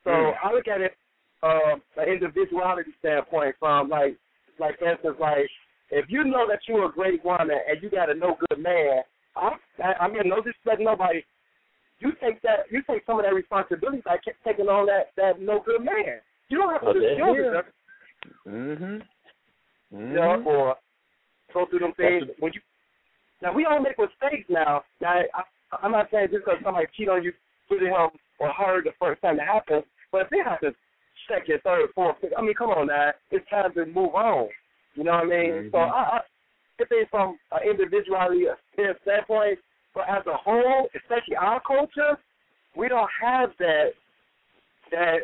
So 0.04 0.12
Mm. 0.12 0.34
I 0.44 0.54
look 0.54 0.68
at 0.68 0.82
it 0.82 0.94
um, 1.44 1.82
an 1.98 2.10
individuality 2.10 2.92
standpoint 3.00 3.56
from 3.60 3.90
like 3.90 4.18
like 4.60 4.80
for 4.80 4.90
instance 4.92 5.18
like 5.20 5.50
if 5.92 6.06
you 6.10 6.24
know 6.24 6.48
that 6.48 6.60
you're 6.68 6.86
a 6.86 6.92
great 6.92 7.24
woman 7.24 7.58
and 7.70 7.82
you 7.82 7.90
got 7.90 8.10
a 8.10 8.14
no 8.14 8.38
good 8.50 8.60
man, 8.60 9.02
I 9.36 9.52
I, 9.84 10.06
I 10.06 10.08
mean 10.08 10.24
no 10.26 10.38
disrespect 10.38 10.82
nobody. 10.82 11.24
You 12.00 12.12
take 12.22 12.42
that 12.42 12.70
you 12.70 12.82
take 12.84 13.06
some 13.06 13.20
of 13.20 13.26
that 13.26 13.34
responsibility 13.34 14.02
by 14.06 14.18
taking 14.44 14.68
on 14.68 14.86
that 14.88 15.12
that 15.16 15.40
no 15.40 15.62
good 15.66 15.82
man. 15.82 16.20
You 16.50 16.58
don't 16.58 16.72
have 16.72 16.82
to 16.82 16.88
Okay. 16.90 17.00
do 17.00 17.18
don't 17.18 17.36
Yeah. 17.38 17.62
Mhm. 18.48 19.08
you 19.92 19.98
know, 19.98 20.38
Mhm. 20.38 20.46
or 20.46 20.78
go 21.54 21.66
through 21.66 21.80
them 21.80 21.94
things 21.94 22.30
when 22.40 22.54
you. 22.54 22.62
Now 23.42 23.54
we 23.54 23.66
all 23.66 23.80
make 23.80 23.98
mistakes 23.98 24.50
now. 24.50 24.84
Now 25.00 25.24
I, 25.34 25.44
I'm 25.82 25.92
not 25.92 26.10
saying 26.12 26.30
just 26.32 26.46
because 26.46 26.62
somebody 26.64 26.88
cheat 26.94 27.10
on 27.10 27.24
you, 27.24 27.34
put 27.68 27.82
him 27.82 27.94
or 27.94 28.50
her 28.52 28.82
the 28.82 28.92
first 29.00 29.22
time 29.22 29.40
it 29.40 29.46
happens, 29.46 29.86
but 30.12 30.24
if 30.24 30.30
they 30.30 30.40
have 30.40 30.60
to 30.60 30.76
check 31.28 31.48
your 31.48 31.60
third, 31.60 31.90
fourth, 31.96 32.20
fifth, 32.20 32.34
I 32.38 32.42
mean, 32.42 32.54
come 32.54 32.70
on 32.70 32.88
now, 32.88 33.14
it's 33.32 33.48
time 33.50 33.74
to 33.74 33.86
move 33.86 34.14
on. 34.16 34.50
You 34.96 35.06
know 35.06 35.14
what 35.14 35.24
I 35.24 35.26
mean? 35.26 35.52
Mhm. 35.52 35.72
So 35.72 35.78
I, 35.78 36.18
I 36.18 36.22
if 36.78 36.92
it's 36.92 37.10
from 37.10 37.40
an 37.52 37.64
individuality 37.70 38.48
standpoint, 39.02 39.60
but 39.96 40.06
as 40.10 40.26
a 40.28 40.36
whole, 40.36 40.88
especially 40.94 41.38
our 41.40 41.62
culture, 41.66 42.20
we 42.76 42.90
don't 42.90 43.10
have 43.24 43.50
that 43.60 43.96
that 44.92 45.20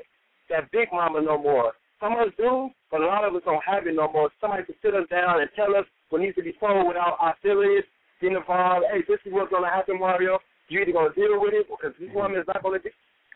that 0.50 0.72
big 0.72 0.88
mama 0.92 1.22
no 1.22 1.38
more. 1.38 1.74
Some 2.00 2.14
of 2.14 2.20
us 2.20 2.34
do, 2.38 2.70
but 2.90 3.02
a 3.02 3.06
lot 3.06 3.24
of 3.24 3.36
us 3.36 3.44
don't 3.46 3.64
have 3.64 3.86
it 3.86 3.96
no 3.96 4.12
more. 4.12 4.32
Somebody 4.40 4.64
can 4.64 4.76
sit 4.82 4.96
us 4.96 5.08
down 5.12 5.42
and 5.42 5.50
tell 5.56 5.76
us 5.76 5.86
what 6.10 6.22
needs 6.22 6.36
to 6.36 6.44
be 6.44 6.54
told 6.60 6.88
without 6.88 7.18
our 7.20 7.36
feelings 7.44 7.84
getting 8.20 8.38
involved. 8.38 8.86
Hey, 8.92 9.02
this 9.08 9.20
is 9.26 9.34
what's 9.34 9.52
going 9.52 9.64
to 9.64 9.70
happen, 9.70 10.00
Mario. 10.00 10.40
You're 10.68 10.84
either 10.84 10.94
going 10.94 11.14
to 11.14 11.16
deal 11.16 11.40
with 11.40 11.54
it 11.54 11.68
because 11.70 11.94
this 12.00 12.08
mm-hmm. 12.10 12.18
woman 12.18 12.40
is 12.40 12.48
not 12.48 12.64
going 12.64 12.82
to. 12.82 12.90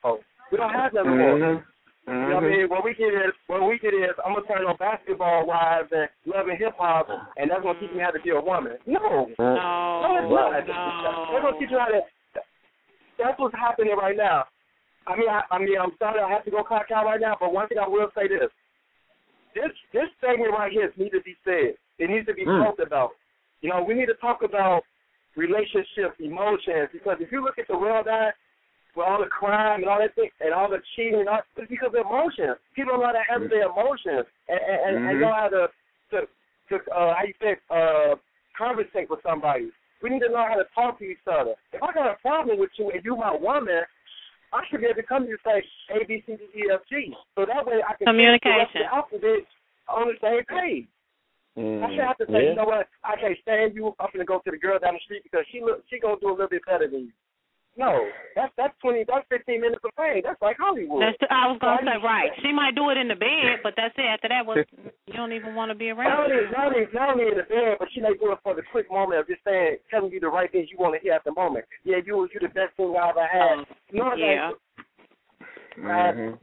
Oh, 0.03 0.19
we 0.51 0.57
don't 0.57 0.73
have 0.73 0.93
that 0.93 1.05
no 1.05 1.15
more. 1.15 1.37
Mm-hmm. 1.37 1.74
Mhm. 2.07 2.13
You 2.13 2.29
know 2.29 2.35
what 2.35 2.43
I 2.43 2.47
Mhm. 2.47 2.57
mean? 2.57 2.69
What 2.69 2.83
we 2.83 2.93
get 2.93 3.13
is 3.13 3.33
what 3.47 3.63
we 3.63 3.79
get 3.79 3.93
is 3.93 4.13
I'm 4.23 4.33
gonna 4.33 4.45
turn 4.47 4.65
on 4.65 4.75
basketball 4.77 5.45
wives 5.45 5.91
and 5.91 6.09
love 6.25 6.47
and 6.47 6.57
hip 6.57 6.75
hop, 6.77 7.09
and 7.37 7.49
that's 7.49 7.63
gonna 7.63 7.79
teach 7.79 7.91
me 7.91 8.01
how 8.01 8.11
to 8.11 8.19
be 8.19 8.29
a 8.29 8.39
woman. 8.39 8.77
No, 8.85 9.31
No, 9.39 9.55
no, 10.05 10.17
it's 10.17 10.29
not. 10.29 11.31
They're 11.31 11.41
gonna 11.41 11.59
teach 11.59 11.71
you 11.71 11.79
how 11.79 11.87
to. 11.87 12.01
That's 13.17 13.39
what's 13.39 13.55
happening 13.55 13.95
right 13.95 14.15
now. 14.17 14.45
I 15.07 15.15
mean, 15.15 15.29
I, 15.29 15.43
I 15.49 15.57
mean, 15.59 15.79
I'm 15.79 15.95
sorry 15.97 16.19
I 16.19 16.29
have 16.29 16.43
to 16.45 16.51
go 16.51 16.63
clock 16.63 16.91
out 16.91 17.05
right 17.05 17.21
now, 17.21 17.37
but 17.39 17.53
one 17.53 17.67
thing 17.67 17.79
I 17.79 17.87
will 17.87 18.11
say 18.13 18.27
this: 18.27 18.51
this 19.53 19.71
this 19.93 20.09
segment 20.21 20.51
right 20.51 20.71
here 20.71 20.91
needs 20.97 21.13
to 21.13 21.21
be 21.21 21.35
said. 21.43 21.75
It 21.97 22.09
needs 22.09 22.27
to 22.27 22.33
be 22.33 22.45
Mm. 22.45 22.63
talked 22.65 22.81
about. 22.81 23.15
You 23.61 23.69
know, 23.69 23.81
we 23.81 23.93
need 23.93 24.07
to 24.07 24.15
talk 24.15 24.43
about 24.43 24.83
relationships, 25.35 26.19
emotions, 26.19 26.89
because 26.91 27.17
if 27.19 27.31
you 27.31 27.41
look 27.43 27.57
at 27.57 27.67
the 27.67 27.77
world 27.77 28.05
now, 28.05 28.31
with 28.95 29.05
all 29.05 29.19
the 29.19 29.29
crime 29.29 29.81
and 29.81 29.89
all 29.89 29.99
that 29.99 30.15
thing, 30.15 30.29
and 30.39 30.53
all 30.53 30.69
the 30.69 30.79
cheating, 30.95 31.19
and 31.19 31.29
all, 31.29 31.43
it's 31.57 31.69
because 31.69 31.91
of 31.93 32.05
emotions. 32.05 32.57
People 32.75 32.93
don't 32.93 33.01
know 33.01 33.11
how 33.11 33.19
to 33.19 33.27
handle 33.27 33.49
their 33.49 33.67
emotions, 33.67 34.25
and 34.47 34.59
and, 34.59 34.79
and, 34.97 35.09
and 35.09 35.21
know 35.21 35.33
how 35.35 35.49
to 35.51 35.67
to, 36.11 36.17
to 36.69 36.75
uh, 36.91 37.13
how 37.13 37.23
you 37.27 37.35
say 37.41 37.55
uh, 37.69 38.15
conversate 38.57 39.09
with 39.09 39.19
somebody. 39.23 39.69
We 40.03 40.09
need 40.09 40.23
to 40.23 40.29
know 40.29 40.45
how 40.47 40.55
to 40.55 40.67
talk 40.75 40.99
to 40.99 41.05
each 41.05 41.23
other. 41.27 41.55
If 41.73 41.81
I 41.81 41.91
got 41.93 42.11
a 42.11 42.15
problem 42.21 42.59
with 42.59 42.71
you 42.77 42.91
and 42.91 43.03
you 43.03 43.15
my 43.15 43.35
woman, 43.35 43.83
I 44.53 44.61
should 44.69 44.81
be 44.81 44.87
able 44.87 45.01
to 45.01 45.07
come 45.07 45.23
to 45.23 45.29
you 45.29 45.37
and 45.43 45.63
say 45.63 45.95
A 45.95 46.05
B 46.05 46.23
C 46.25 46.35
D 46.37 46.43
E 46.55 46.71
F 46.71 46.81
G, 46.87 47.11
so 47.35 47.45
that 47.45 47.65
way 47.65 47.83
I 47.83 47.95
can 47.95 48.07
Communication. 48.07 48.85
the 48.85 48.93
alphabet 48.93 49.43
on 49.87 50.07
the 50.07 50.17
same 50.21 50.43
page. 50.47 50.87
I 51.55 51.87
should 51.95 52.03
have 52.03 52.19
to 52.19 52.27
say, 52.27 52.43
yeah. 52.43 52.49
you 52.51 52.55
know 52.55 52.67
what? 52.67 52.91
I 53.03 53.15
can't 53.15 53.37
stand 53.41 53.75
you. 53.75 53.95
I'm 53.99 54.11
gonna 54.11 54.27
go 54.27 54.43
to 54.43 54.51
the 54.51 54.59
girl 54.59 54.77
down 54.77 54.95
the 54.95 54.99
street 55.07 55.23
because 55.23 55.47
she 55.51 55.61
look 55.63 55.83
she 55.89 55.99
gonna 55.99 56.19
do 56.19 56.27
a 56.27 56.35
little 56.35 56.51
bit 56.51 56.67
better 56.67 56.87
than 56.87 57.07
you. 57.07 57.15
No, 57.77 58.07
that's 58.35 58.53
that's 58.55 58.73
twenty 58.79 59.03
that's 59.03 59.27
fifteen 59.27 59.59
minutes 59.59 59.83
of 59.83 59.91
fame. 59.97 60.21
That's 60.23 60.41
like 60.41 60.55
Hollywood. 60.57 61.03
That's 61.03 61.17
I 61.29 61.51
was 61.51 61.59
gonna 61.59 61.83
say 61.83 61.99
right. 61.99 62.31
She 62.41 62.53
might 62.53 62.73
do 62.73 62.89
it 62.89 62.95
in 62.97 63.09
the 63.09 63.15
bed, 63.19 63.59
but 63.63 63.73
that's 63.75 63.93
it. 63.97 64.07
After 64.07 64.29
that, 64.29 64.45
was 64.45 64.63
you 65.07 65.13
don't 65.13 65.33
even 65.33 65.55
want 65.55 65.71
to 65.71 65.75
be 65.75 65.91
Not 65.91 65.99
around. 65.99 66.31
only, 66.31 66.43
not 66.55 66.65
only, 66.71 66.87
not 66.93 67.09
only 67.11 67.27
in 67.27 67.37
the 67.37 67.43
bed, 67.43 67.75
but 67.77 67.89
she 67.91 67.99
may 67.99 68.15
do 68.15 68.31
it 68.31 68.39
for 68.43 68.55
the 68.55 68.63
quick 68.71 68.89
moment 68.89 69.19
of 69.19 69.27
just 69.27 69.43
saying, 69.43 69.75
telling 69.91 70.09
you 70.11 70.21
the 70.21 70.27
right 70.31 70.49
things 70.49 70.69
you 70.71 70.77
want 70.79 70.95
to 70.95 71.01
hear 71.03 71.13
at 71.13 71.25
the 71.25 71.33
moment. 71.35 71.65
Yeah, 71.83 71.97
you 72.05 72.23
you 72.31 72.39
the 72.39 72.47
best 72.47 72.71
thing 72.77 72.95
I 72.95 73.09
ever 73.11 73.27
had. 73.27 73.67
You 73.91 73.99
know 73.99 74.05
what 74.05 74.13
I'm 74.13 74.19
Yeah. 74.19 74.51
saying? 75.75 75.85
Uh, 75.85 76.11
Mhm. 76.15 76.39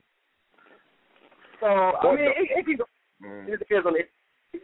So 1.61 1.66
I 1.66 2.14
mean, 2.14 2.29
it, 2.29 2.49
it, 2.61 2.64
can 2.66 2.77
go- 2.77 2.88
Mhm. 3.25 3.49
it 3.49 3.59
depends 3.59 3.87
on 3.87 3.95
the 3.95 4.05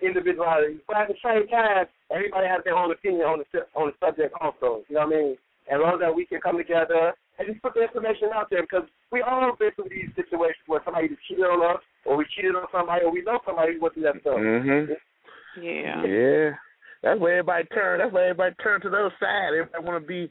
individuality, 0.05 0.81
but 0.87 0.97
at 0.99 1.09
the 1.09 1.17
same 1.25 1.49
time, 1.49 1.87
everybody 2.11 2.47
has 2.47 2.63
their 2.65 2.77
own 2.77 2.91
opinion 2.93 3.23
on 3.23 3.39
the 3.41 3.67
on 3.75 3.89
the 3.89 3.95
subject 4.05 4.35
also. 4.41 4.85
You 4.89 4.97
know 5.01 5.07
what 5.07 5.17
I 5.17 5.17
mean? 5.17 5.39
As 5.71 5.79
long 5.81 6.01
as 6.03 6.13
we 6.15 6.25
can 6.27 6.41
come 6.41 6.57
together 6.57 7.13
and 7.39 7.47
just 7.49 7.63
put 7.63 7.75
the 7.75 7.83
information 7.83 8.31
out 8.35 8.49
there, 8.51 8.63
because 8.63 8.89
we 9.13 9.23
all 9.23 9.55
been 9.59 9.71
through 9.77 9.89
these 9.91 10.09
situations 10.17 10.65
where 10.67 10.81
somebody 10.85 11.07
either 11.07 11.19
cheated 11.29 11.45
on 11.45 11.61
us, 11.77 11.83
or 12.05 12.17
we 12.17 12.25
cheated 12.35 12.57
on 12.57 12.67
somebody, 12.73 13.05
or 13.05 13.13
we 13.13 13.23
know 13.23 13.39
somebody 13.47 13.75
who 13.75 13.81
went 13.81 13.95
through 13.95 14.05
that 14.05 14.21
stuff. 14.21 14.39
Mhm. 14.39 14.97
Yeah. 15.61 16.03
Yeah. 16.05 16.51
That's 17.03 17.21
where 17.21 17.39
everybody 17.39 17.65
turn. 17.69 17.99
That's 18.01 18.13
where 18.13 18.25
everybody 18.31 18.55
turn 18.63 18.81
to 18.81 18.91
the 18.91 18.97
other 18.97 19.15
side. 19.21 19.55
Everybody 19.55 19.85
want 19.85 20.03
to 20.03 20.07
be, 20.09 20.31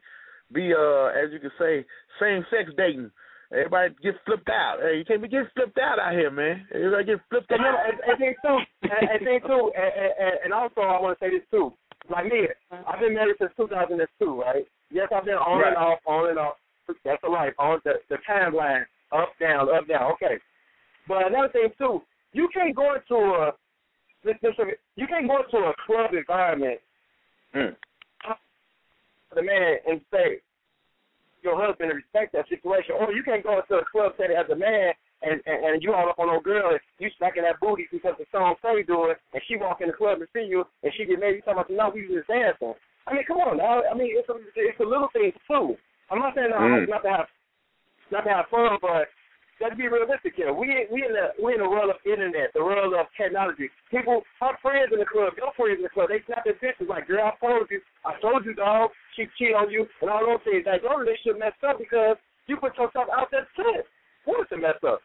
be 0.52 0.73
uh, 0.73 1.06
as 1.15 1.32
you 1.32 1.39
can 1.39 1.52
say, 1.60 1.86
same 2.19 2.45
sex 2.50 2.71
dating. 2.76 3.12
Everybody 3.52 3.95
get 4.04 4.15
flipped 4.26 4.50
out. 4.50 4.80
Hey, 4.82 4.97
you 4.97 5.06
can't 5.06 5.21
be 5.21 5.30
getting 5.30 5.47
flipped 5.56 5.78
out 5.80 6.00
out 6.00 6.12
here, 6.12 6.30
man. 6.30 6.67
Everybody 6.73 7.06
get 7.06 7.19
flipped 7.30 7.50
And, 7.52 7.62
out. 7.63 7.80
and, 7.88 8.00
and 8.04 8.17
thing 8.19 8.36
too, 8.43 8.58
and, 8.84 9.10
and 9.10 9.19
thing 9.23 9.39
too, 9.47 9.71
and, 9.71 9.91
and, 10.19 10.34
and 10.45 10.54
also 10.54 10.82
I 10.82 11.00
want 11.00 11.17
to 11.17 11.23
say 11.26 11.30
this 11.32 11.47
too. 11.50 11.71
Like 12.10 12.26
me, 12.26 12.47
I've 12.71 13.00
been 13.00 13.13
married 13.15 13.36
since 13.39 13.52
2002, 13.56 14.41
right? 14.41 14.67
Yes, 14.97 15.10
I've 15.13 15.25
been 15.25 15.36
on 15.38 15.62
Right. 15.62 15.67
and 15.67 15.77
off, 15.77 15.99
on 16.07 16.29
and 16.29 16.39
off. 16.39 16.57
That's 17.05 17.21
a 17.23 17.29
life. 17.29 17.53
On 17.60 17.79
the 17.86 18.01
the 18.10 18.17
timeline, 18.27 18.86
up 19.12 19.29
down, 19.39 19.69
up 19.69 19.86
down. 19.88 20.12
Okay. 20.13 20.39
But 21.07 21.27
another 21.27 21.49
thing 21.49 21.69
too, 21.77 22.01
you 22.33 22.47
can't 22.49 22.75
go 22.75 22.95
into 22.95 23.15
a 23.15 23.53
you 24.95 25.05
can't 25.07 25.27
go 25.27 25.38
into 25.43 25.57
a 25.69 25.73
club 25.86 26.13
environment, 26.13 26.79
Mm. 27.53 27.75
the 29.36 29.41
man, 29.43 29.77
and 29.88 30.01
say 30.12 30.39
your 31.43 31.55
husband 31.55 31.91
and 31.91 31.97
respect 31.97 32.33
that 32.33 32.49
situation, 32.49 32.95
or 32.99 33.13
you 33.13 33.21
can't 33.23 33.43
go 33.43 33.60
into 33.60 33.75
a 33.77 33.86
club 33.86 34.13
setting 34.17 34.36
as 34.36 34.49
a 34.49 34.55
man 34.55 34.93
and, 35.21 35.39
and 35.45 35.65
and 35.65 35.83
you 35.83 35.93
all 35.93 36.10
up 36.10 36.17
on 36.19 36.27
no 36.27 36.39
girl 36.39 36.71
and 36.71 36.79
you 36.99 37.10
smacking 37.17 37.43
that 37.43 37.60
booty 37.60 37.88
because 37.91 38.15
the 38.17 38.25
song 38.31 38.55
say 38.63 38.81
do 38.83 39.05
it 39.12 39.17
and 39.33 39.41
she 39.47 39.55
walk 39.57 39.81
in 39.81 39.88
the 39.88 39.93
club 39.93 40.19
and 40.19 40.27
see 40.33 40.43
you 40.49 40.65
and 40.83 40.91
she 40.97 41.05
get 41.05 41.19
maybe 41.19 41.39
talking 41.41 41.53
about 41.53 41.69
no 41.69 41.89
we 41.93 42.07
was 42.07 42.17
just 42.17 42.27
dancing. 42.27 42.73
I 43.08 43.13
mean 43.13 43.24
come 43.26 43.38
on 43.38 43.58
now. 43.58 43.82
I 43.88 43.96
mean 43.96 44.12
it's 44.12 44.30
a 44.30 44.36
it's 44.56 44.80
a 44.80 44.84
little 44.84 45.10
thing 45.13 45.32
too. 45.48 45.76
I'm 46.12 46.20
not 46.20 46.36
saying 46.36 46.52
Mm. 46.52 46.89
not 46.89 47.04
to 47.04 47.10
have 47.10 47.28
not 48.12 48.24
to 48.24 48.30
have 48.30 48.48
fun, 48.52 48.78
but 48.82 49.08
let's 49.60 49.76
be 49.76 49.88
realistic 49.88 50.34
here. 50.36 50.54
We 50.54 50.88
we 50.91 51.04
in 51.04 51.13
the 51.13 51.34
we 51.41 51.54
in 51.54 51.60
the 51.60 51.70
world 51.70 51.89
of 51.89 52.00
internet, 52.06 52.54
the 52.54 52.63
world 52.63 52.93
of 52.93 53.08
technology. 53.17 53.70
People, 53.91 54.24
our 54.41 54.58
friends 54.62 54.91
in 54.93 55.00
the 55.00 55.06
club, 55.06 55.34
your 55.36 55.52
friends 55.58 55.80
in 55.80 55.84
the 55.84 55.89
club, 55.89 56.10
they 56.10 56.24
snap 56.26 56.43
their 56.46 56.56
pictures 56.56 56.88
like, 56.89 57.08
girl, 57.08 57.32
I 57.32 57.34
told 57.39 57.67
you, 57.72 57.82
I 58.06 58.20
told 58.22 58.46
you, 58.46 58.54
dog, 58.54 58.91
she 59.15 59.26
cheated 59.38 59.56
on 59.56 59.70
you, 59.70 59.88
and 60.02 60.10
all 60.10 60.26
those 60.26 60.43
things. 60.46 60.65
Like 60.65 60.84
your 60.84 61.00
relationship 61.00 61.39
messed 61.39 61.63
up 61.67 61.80
because 61.80 62.17
you 62.48 62.58
put 62.58 62.78
yourself 62.78 63.08
out 63.12 63.28
there 63.32 63.43
to 63.43 63.56
test. 63.56 63.88
What 64.26 64.41
is 64.41 64.48
it 64.52 64.62
messed 64.62 64.84
up? 64.84 65.02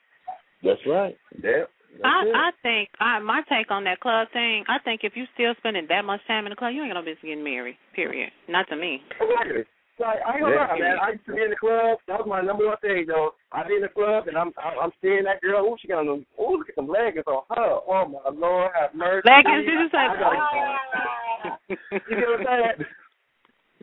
That's 0.63 0.81
right. 0.87 1.17
Yeah. 1.43 1.67
That's 2.01 2.05
I. 2.05 2.49
I 2.49 2.51
think 2.63 2.89
I 3.01 3.19
my 3.21 3.43
take 3.49 3.71
on 3.71 3.85
that 3.85 4.01
club 4.01 4.29
thing. 4.33 4.65
I 4.69 4.79
think 4.81 5.03
if 5.05 5.13
you 5.17 5.25
still 5.35 5.55
spending 5.59 5.87
that 5.89 6.05
much 6.05 6.21
time 6.27 6.47
in 6.47 6.51
the 6.51 6.57
club, 6.57 6.73
you 6.75 6.83
ain't 6.83 6.93
gonna 6.93 7.05
be 7.05 7.15
getting 7.23 7.45
married. 7.45 7.77
Period. 7.95 8.31
Not 8.49 8.69
to 8.71 8.77
me. 8.77 9.03
Exactly. 9.21 9.65
Like 10.01 10.19
I 10.27 10.33
ain't 10.35 10.41
gonna 10.41 10.55
Yeah. 10.55 10.67
lie, 10.73 10.79
man. 10.81 10.97
I 10.99 11.09
used 11.13 11.27
to 11.27 11.35
be 11.35 11.43
in 11.43 11.51
the 11.51 11.57
club. 11.57 11.99
That 12.09 12.19
was 12.19 12.27
my 12.27 12.41
number 12.41 12.67
one 12.67 12.77
thing, 12.79 13.05
though. 13.07 13.35
I 13.53 13.67
be 13.69 13.77
in 13.77 13.83
the 13.83 13.89
club 13.89 14.27
and 14.27 14.37
I'm 14.37 14.53
I'm, 14.57 14.79
I'm 14.89 14.93
seeing 15.03 15.25
that 15.25 15.41
girl. 15.43 15.67
Ooh, 15.67 15.77
she 15.81 15.89
got 15.89 16.05
them. 16.05 16.25
Ooh, 16.41 16.57
look 16.59 16.69
at 16.69 16.77
them 16.77 16.89
leggings 16.89 17.27
on 17.27 17.43
her. 17.51 17.79
Oh 17.87 18.09
my 18.09 18.31
lord, 18.33 18.73
have 18.75 18.95
mercy. 18.95 19.29
Leggings, 19.29 19.67
you 19.69 19.83
just 19.85 19.95
like, 19.95 20.11
I 20.11 20.17
gotta- 20.19 21.59
you 22.09 22.17
get 22.17 22.29
what 22.29 22.41
I'm 22.41 22.47
saying? 22.47 22.87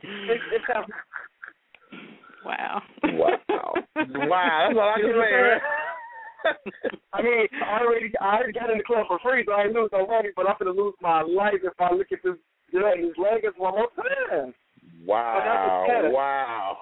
It's, 0.01 0.43
it's 0.53 0.65
kind 0.65 0.83
of, 0.85 0.91
Wow. 2.45 2.81
Wow. 3.03 3.73
wow. 3.95 4.67
That's 4.67 4.79
all 4.79 4.89
I 4.89 4.99
can 4.99 5.13
say. 5.13 5.59
Man. 6.43 6.53
I 7.13 7.21
mean, 7.21 7.47
I 7.65 7.79
already 7.81 8.11
I 8.21 8.37
already 8.37 8.53
got 8.53 8.69
in 8.69 8.77
the 8.77 8.83
club 8.83 9.05
for 9.07 9.19
free, 9.19 9.43
so 9.45 9.53
I 9.53 9.63
ain't 9.63 9.73
lose 9.73 9.89
no 9.91 10.05
money. 10.07 10.29
But 10.35 10.47
I'm 10.47 10.55
gonna 10.59 10.71
lose 10.71 10.93
my 11.01 11.21
life 11.21 11.61
if 11.63 11.73
I 11.79 11.93
look 11.93 12.07
at 12.11 12.19
this 12.23 12.35
these 12.71 13.17
leggings 13.17 13.53
one 13.57 13.73
more 13.75 13.87
time. 13.97 14.53
wow. 15.05 15.85
But 15.87 16.11
Wow. 16.11 16.77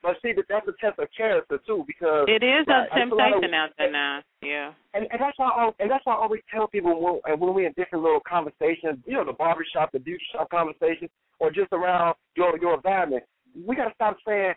But 0.00 0.14
see, 0.22 0.32
but 0.32 0.44
that's 0.48 0.66
a 0.68 0.72
test 0.80 0.98
of 1.00 1.08
character 1.16 1.58
too, 1.66 1.82
because 1.86 2.26
It 2.28 2.44
is 2.44 2.64
Right. 2.68 2.86
a 2.86 2.94
That's 2.94 3.10
a 3.10 3.14
lot 3.14 3.26
of- 3.34 3.42
temptation 3.42 3.54
out 3.54 3.70
there 3.78 3.90
now. 3.90 4.22
Yeah. 4.42 4.72
and, 4.94 5.08
and 5.10 5.20
that's 5.20 5.36
why 5.38 5.48
I, 5.48 5.70
and 5.80 5.90
that's 5.90 6.06
why 6.06 6.14
I 6.14 6.18
always 6.18 6.40
tell 6.54 6.68
people 6.68 7.00
when, 7.02 7.20
and 7.26 7.40
when 7.40 7.52
we're 7.52 7.66
in 7.66 7.72
different 7.76 8.04
little 8.04 8.20
conversations, 8.20 9.02
you 9.06 9.14
know, 9.14 9.24
the 9.24 9.32
barbershop, 9.32 9.90
the 9.90 9.98
beauty 9.98 10.22
shop 10.32 10.50
conversations, 10.50 11.10
or 11.40 11.50
just 11.50 11.72
around 11.72 12.14
your 12.36 12.56
your 12.60 12.74
environment, 12.74 13.24
we 13.66 13.74
gotta 13.74 13.92
stop 13.96 14.16
saying, 14.24 14.54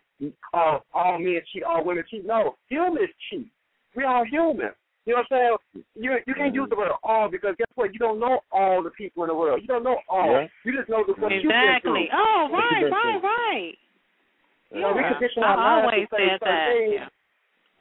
uh, 0.53 0.77
all 0.93 1.17
men 1.17 1.41
cheat, 1.51 1.63
all 1.63 1.83
women 1.83 2.03
cheat. 2.07 2.23
No, 2.23 2.55
humans 2.69 3.09
cheat. 3.31 3.51
We 3.95 4.03
are 4.03 4.25
human. 4.25 4.71
You 5.05 5.15
know 5.17 5.23
what 5.29 5.37
I'm 5.37 5.57
saying? 5.73 5.83
You 5.95 6.17
you 6.27 6.33
can't 6.35 6.53
use 6.53 6.69
the 6.69 6.75
word 6.77 6.91
all 7.03 7.27
because 7.29 7.55
guess 7.57 7.67
what? 7.75 7.91
You 7.93 7.99
don't 7.99 8.19
know 8.19 8.39
all 8.51 8.83
the 8.83 8.91
people 8.91 9.23
in 9.23 9.29
the 9.29 9.35
world. 9.35 9.59
You 9.61 9.67
don't 9.67 9.83
know 9.83 9.97
all. 10.07 10.31
Yeah. 10.31 10.47
You 10.63 10.77
just 10.77 10.89
know 10.89 11.03
the 11.05 11.13
what 11.19 11.31
you've 11.31 11.45
Exactly. 11.45 12.07
through. 12.07 12.19
Oh, 12.19 12.47
What 12.51 12.59
right, 12.59 12.83
right, 12.91 13.19
through. 13.19 13.29
right. 13.29 13.73
You 14.71 14.81
know, 14.81 14.93
we 14.93 15.01
Yeah. 15.01 15.11
condition 15.13 15.43
I 15.43 15.47
our 15.47 15.57
minds 15.57 15.85
always 15.91 16.07
to 16.09 16.15
say 16.15 16.27
certain 16.29 16.47
that. 16.47 16.69
things. 16.71 16.93
Yeah. 16.93 17.09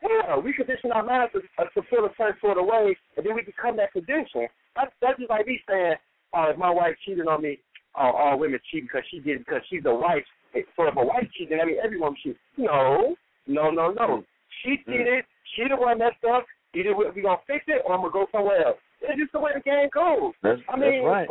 Yeah, 0.02 0.36
we 0.38 0.52
condition 0.54 0.92
our 0.92 1.02
minds 1.04 1.32
to, 1.34 1.42
uh, 1.58 1.64
to 1.74 1.82
feel 1.90 2.06
a 2.06 2.10
certain 2.16 2.40
sort 2.40 2.56
of 2.56 2.64
way, 2.64 2.96
and 3.18 3.26
then 3.26 3.34
we 3.34 3.42
become 3.42 3.76
that 3.76 3.92
condition. 3.92 4.48
That's, 4.74 4.90
that's 5.02 5.18
just 5.18 5.28
like 5.28 5.46
me 5.46 5.60
saying, 5.68 5.94
oh, 6.32 6.44
if 6.48 6.56
my 6.56 6.70
wife 6.70 6.96
cheated 7.04 7.26
on 7.28 7.42
me, 7.42 7.58
oh, 7.96 8.10
all 8.16 8.38
women 8.38 8.58
cheat 8.72 8.84
because 8.84 9.02
she 9.10 9.20
did 9.20 9.40
because 9.40 9.60
she's 9.68 9.84
a 9.84 9.94
wife. 9.94 10.24
So 10.54 10.88
if 10.88 10.96
a 10.96 11.04
wife 11.04 11.28
cheated, 11.36 11.60
I 11.60 11.66
mean 11.66 11.76
everyone 11.84 12.16
cheats. 12.22 12.38
No, 12.56 13.14
no, 13.46 13.70
no, 13.70 13.92
no. 13.92 14.24
She 14.62 14.82
did 14.86 15.06
it. 15.06 15.24
She 15.56 15.64
the 15.68 15.76
one 15.76 15.98
messed 15.98 16.24
up. 16.28 16.44
Either 16.74 16.94
we, 16.94 17.10
we 17.10 17.22
gonna 17.22 17.42
fix 17.46 17.64
it 17.66 17.82
or 17.84 17.94
I'm 17.94 18.00
gonna 18.00 18.12
go 18.12 18.26
somewhere 18.30 18.66
else. 18.66 18.78
It's 19.02 19.18
just 19.18 19.32
the 19.32 19.40
way 19.40 19.50
the 19.54 19.60
game 19.60 19.88
goes. 19.92 20.32
That's, 20.42 20.60
I 20.68 20.76
mean, 20.76 21.02
that's 21.02 21.06
right. 21.06 21.28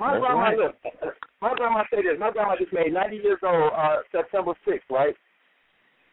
My 0.00 0.18
That's 0.18 0.24
grandma, 0.24 0.42
right. 0.42 0.58
look, 0.58 0.74
my 1.40 1.54
grandma 1.54 1.84
said 1.90 2.02
this. 2.02 2.18
My 2.18 2.32
grandma 2.32 2.56
just 2.58 2.72
made 2.72 2.92
90 2.92 3.16
years 3.16 3.38
old 3.44 3.72
uh, 3.76 4.02
September 4.10 4.52
6th, 4.66 4.88
right? 4.90 5.14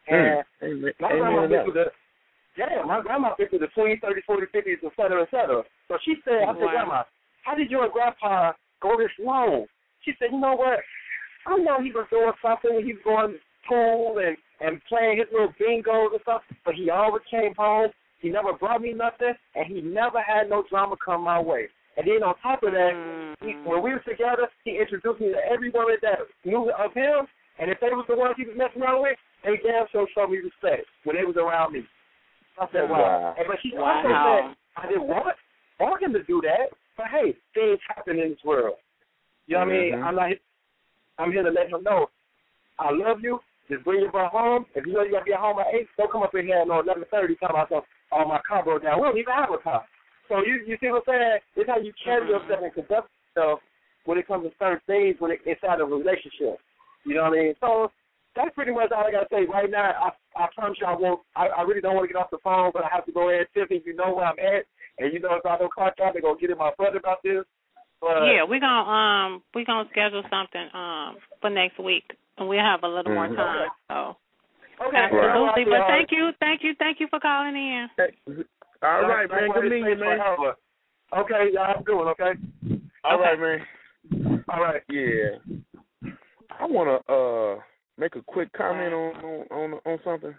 And 0.06 0.44
Amen. 0.62 0.92
my 1.00 1.08
grandma 1.08 1.42
to 1.42 1.48
been 1.48 1.64
through 1.64 1.74
the 1.74 1.86
yeah, 2.58 2.82
my 2.84 3.00
grandma 3.00 3.34
been 3.38 3.48
through 3.48 3.64
the 3.64 3.72
twenties, 3.74 3.98
thirties, 4.02 4.24
forties, 4.26 4.50
fifties, 4.52 4.78
et 4.84 4.92
cetera, 4.96 5.22
et 5.22 5.30
cetera. 5.30 5.62
So 5.88 5.96
she 6.04 6.16
said, 6.24 6.44
I 6.44 6.52
said, 6.52 6.60
Wow. 6.60 6.70
Grandma, 6.70 7.02
how 7.44 7.54
did 7.54 7.70
your 7.70 7.88
grandpa 7.88 8.52
go 8.82 8.96
this 8.98 9.12
long? 9.18 9.66
She 10.04 10.12
said, 10.18 10.28
You 10.32 10.40
know 10.40 10.54
what? 10.54 10.80
I 11.46 11.56
know 11.56 11.80
he 11.80 11.90
was 11.90 12.06
doing 12.10 12.32
something, 12.42 12.74
when 12.74 12.84
he 12.84 12.92
was 12.94 13.02
going 13.04 13.32
to 13.32 13.38
pool 13.68 14.18
and, 14.24 14.36
and 14.60 14.80
playing 14.88 15.18
his 15.18 15.26
little 15.32 15.52
bingos 15.60 16.12
and 16.12 16.20
stuff, 16.22 16.42
but 16.64 16.74
he 16.74 16.90
always 16.90 17.22
came 17.30 17.54
home. 17.56 17.88
He 18.20 18.28
never 18.28 18.52
brought 18.52 18.82
me 18.82 18.92
nothing 18.92 19.32
and 19.54 19.66
he 19.66 19.80
never 19.80 20.20
had 20.20 20.48
no 20.50 20.64
drama 20.68 20.96
come 21.02 21.22
my 21.24 21.40
way. 21.40 21.68
And 21.96 22.06
then 22.06 22.22
on 22.22 22.34
top 22.42 22.62
of 22.62 22.72
that, 22.72 22.92
he, 23.40 23.52
Mm. 23.52 23.64
when 23.64 23.82
we 23.82 23.92
were 23.92 24.00
together, 24.00 24.48
he 24.64 24.78
introduced 24.78 25.20
me 25.20 25.32
to 25.32 25.40
every 25.50 25.70
woman 25.70 25.96
that 26.02 26.18
knew 26.44 26.70
of 26.70 26.92
him. 26.92 27.26
And 27.58 27.70
if 27.70 27.80
they 27.80 27.88
was 27.88 28.04
the 28.08 28.16
ones 28.16 28.34
he 28.36 28.44
was 28.44 28.56
messing 28.56 28.82
around 28.82 29.02
with, 29.02 29.16
they 29.44 29.56
damn 29.64 29.86
sure 29.92 30.06
showed 30.14 30.30
me 30.30 30.38
respect 30.38 30.86
when 31.04 31.16
they 31.16 31.24
was 31.24 31.36
around 31.36 31.72
me. 31.72 31.82
I 32.58 32.66
said, 32.72 32.88
wow. 32.90 33.00
Wow. 33.00 33.34
And, 33.38 33.46
but 33.48 33.56
she 33.62 33.72
also 33.76 34.08
said, 34.08 34.54
I 34.76 34.86
didn't 34.88 35.08
want, 35.08 35.36
want 35.80 36.02
him 36.02 36.12
to 36.12 36.22
do 36.24 36.40
that. 36.42 36.70
But 36.96 37.06
hey, 37.08 37.34
things 37.54 37.78
happen 37.88 38.18
in 38.18 38.30
this 38.30 38.44
world. 38.44 38.76
You 39.46 39.54
know 39.56 39.64
what 39.64 39.68
I 39.68 39.72
mean? 39.72 39.92
Mhm. 39.94 40.04
I'm 40.04 40.14
not. 40.14 40.30
I'm 41.18 41.32
here 41.32 41.42
to 41.42 41.50
let 41.50 41.68
him 41.68 41.82
know 41.82 42.08
I 42.78 42.90
love 42.92 43.18
you. 43.20 43.40
Just 43.70 43.84
bring 43.86 44.02
your 44.02 44.10
butt 44.10 44.34
home. 44.34 44.66
If 44.74 44.84
you 44.84 44.92
know 44.92 45.06
you 45.06 45.12
gotta 45.14 45.24
be 45.24 45.32
at 45.32 45.38
home 45.38 45.62
at 45.62 45.70
eight, 45.70 45.86
don't 45.96 46.10
come 46.10 46.26
up 46.26 46.34
in 46.34 46.44
here 46.44 46.58
at 46.58 46.66
no 46.66 46.82
eleven 46.82 47.06
thirty 47.06 47.38
talking 47.38 47.54
about 47.54 47.70
some. 47.70 47.86
Oh, 48.10 48.26
my 48.26 48.42
car 48.42 48.66
broke 48.66 48.82
down. 48.82 48.98
We 48.98 49.06
don't 49.06 49.18
even 49.22 49.32
have 49.32 49.54
a 49.54 49.62
car. 49.62 49.86
So 50.26 50.42
you 50.42 50.66
you 50.66 50.74
see 50.82 50.90
what 50.90 51.06
I'm 51.06 51.14
saying? 51.14 51.38
It's 51.54 51.70
how 51.70 51.78
you 51.78 51.94
carry 52.02 52.26
Mhm. 52.26 52.34
yourself 52.34 52.62
and 52.66 52.74
conduct 52.74 53.08
yourself 53.30 53.60
when 54.04 54.18
it 54.18 54.26
comes 54.26 54.42
to 54.50 54.52
certain 54.58 54.82
things 54.90 55.20
when 55.20 55.30
it, 55.30 55.40
inside 55.46 55.80
of 55.80 55.92
a 55.92 55.94
relationship. 55.94 56.58
You 57.06 57.14
know 57.14 57.30
what 57.30 57.38
I 57.38 57.42
mean? 57.42 57.54
So 57.60 57.92
that's 58.34 58.54
pretty 58.54 58.72
much 58.72 58.90
all 58.90 59.06
I 59.06 59.14
gotta 59.14 59.30
say 59.30 59.46
right 59.46 59.70
now. 59.70 59.86
I 59.86 60.10
I 60.34 60.48
promise 60.54 60.78
you 60.80 60.86
I 60.86 60.94
won't. 60.98 61.22
I, 61.36 61.46
I 61.48 61.62
really 61.62 61.80
don't 61.80 61.94
want 61.94 62.08
to 62.08 62.12
get 62.12 62.18
off 62.18 62.34
the 62.34 62.42
phone, 62.42 62.74
but 62.74 62.82
I 62.82 62.88
have 62.90 63.06
to 63.06 63.12
go 63.12 63.30
ahead. 63.30 63.46
Tiffany, 63.54 63.82
you 63.86 63.94
know 63.94 64.14
where 64.14 64.26
I'm 64.26 64.38
at, 64.38 64.66
and 64.98 65.12
you 65.12 65.20
know 65.20 65.34
if 65.34 65.46
I 65.46 65.58
don't 65.58 65.70
out, 65.78 65.94
they're 65.94 66.22
gonna 66.22 66.40
get 66.40 66.50
in 66.50 66.58
my 66.58 66.72
butt 66.76 66.96
about 66.96 67.22
this. 67.22 67.46
But 68.00 68.26
Yeah, 68.26 68.42
we're 68.42 68.58
gonna 68.58 68.90
um 68.90 69.42
we're 69.54 69.64
gonna 69.64 69.88
schedule 69.90 70.24
something 70.30 70.68
um 70.74 71.18
for 71.40 71.50
next 71.50 71.78
week 71.78 72.04
and 72.40 72.48
we'll 72.48 72.58
have 72.58 72.82
a 72.82 72.88
little 72.88 73.12
more 73.12 73.28
Mhm. 73.28 73.36
time. 73.36 73.70
So 73.88 74.16
okay, 74.86 74.96
absolutely. 74.96 75.64
But 75.64 75.82
uh, 75.82 75.86
thank 75.86 76.10
you, 76.10 76.32
thank 76.40 76.62
you, 76.62 76.74
thank 76.74 76.98
you 77.00 77.06
for 77.08 77.20
calling 77.20 77.54
in. 77.54 77.88
All 78.82 79.02
right, 79.02 79.30
man. 79.30 79.50
Good 79.52 79.64
meeting 79.64 79.86
you, 79.86 79.96
man. 79.96 80.20
Okay, 81.12 81.50
y'all 81.52 81.66
have 81.66 81.80
a 81.80 81.84
good 81.84 81.96
one, 81.96 82.08
okay? 82.08 82.32
All 83.04 83.18
Okay. 83.18 83.22
right, 83.22 83.40
man. 83.40 84.44
All 84.48 84.62
right. 84.62 84.82
Yeah. 84.88 85.38
I 86.58 86.66
want 86.66 86.88
to 87.06 87.12
uh 87.12 87.60
make 87.98 88.16
a 88.16 88.22
quick 88.22 88.52
comment 88.52 88.92
on 88.92 89.16
on 89.24 89.46
on, 89.50 89.80
on 89.84 89.98
something. 90.04 90.34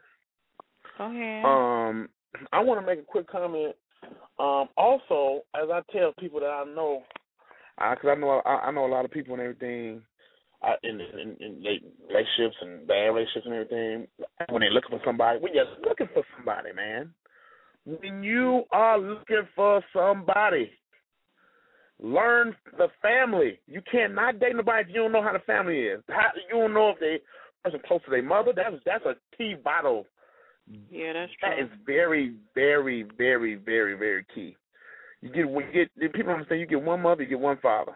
Go 0.97 1.05
ahead. 1.05 1.45
Um, 1.45 2.09
I 2.51 2.59
want 2.59 2.79
to 2.79 2.85
make 2.85 2.99
a 2.99 3.03
quick 3.03 3.27
comment. 3.27 3.75
Um, 4.39 4.69
also, 4.77 5.43
as 5.53 5.69
I 5.69 5.81
tell 5.91 6.13
people 6.13 6.39
that 6.39 6.47
I 6.47 6.63
know, 6.63 7.03
because 7.77 8.09
I 8.09 8.15
know 8.15 8.41
I, 8.45 8.67
I 8.67 8.71
know 8.71 8.85
a 8.85 8.87
lot 8.87 9.05
of 9.05 9.11
people 9.11 9.33
and 9.33 9.41
everything, 9.41 10.01
uh, 10.63 10.75
in, 10.83 11.01
in 11.01 11.37
in 11.39 11.63
relationships 12.07 12.55
and 12.61 12.87
bad 12.87 13.09
relationships 13.09 13.45
and 13.45 13.53
everything. 13.53 14.07
When 14.49 14.61
they're 14.61 14.71
looking 14.71 14.91
for 14.91 15.01
somebody, 15.05 15.39
when 15.39 15.53
you're 15.53 15.65
looking 15.87 16.07
for 16.13 16.23
somebody, 16.37 16.73
man, 16.73 17.13
when 17.85 18.23
you 18.23 18.63
are 18.71 18.99
looking 18.99 19.47
for 19.55 19.83
somebody, 19.93 20.71
learn 21.99 22.55
the 22.77 22.87
family. 23.01 23.59
You 23.67 23.81
cannot 23.91 24.39
date 24.39 24.55
nobody 24.55 24.81
if 24.81 24.87
you 24.89 25.01
don't 25.01 25.11
know 25.11 25.23
how 25.23 25.33
the 25.33 25.39
family 25.39 25.79
is. 25.79 26.01
How, 26.09 26.29
you 26.35 26.59
don't 26.59 26.73
know 26.73 26.89
if 26.89 26.99
they 26.99 27.19
person 27.63 27.79
close 27.87 28.01
to 28.05 28.11
their 28.11 28.23
mother. 28.23 28.53
That's 28.55 28.75
that's 28.85 29.05
a 29.05 29.15
key 29.37 29.55
vital 29.63 30.05
yeah, 30.89 31.13
that's 31.13 31.31
true. 31.39 31.65
is 31.65 31.71
very, 31.85 32.35
very, 32.55 33.05
very, 33.17 33.55
very, 33.55 33.97
very 33.97 34.25
key. 34.33 34.55
You 35.21 35.29
get 35.29 35.45
you 35.49 35.87
get 36.01 36.13
people 36.13 36.33
understand 36.33 36.61
you 36.61 36.67
get 36.67 36.81
one 36.81 37.01
mother, 37.01 37.23
you 37.23 37.29
get 37.29 37.39
one 37.39 37.57
father. 37.61 37.93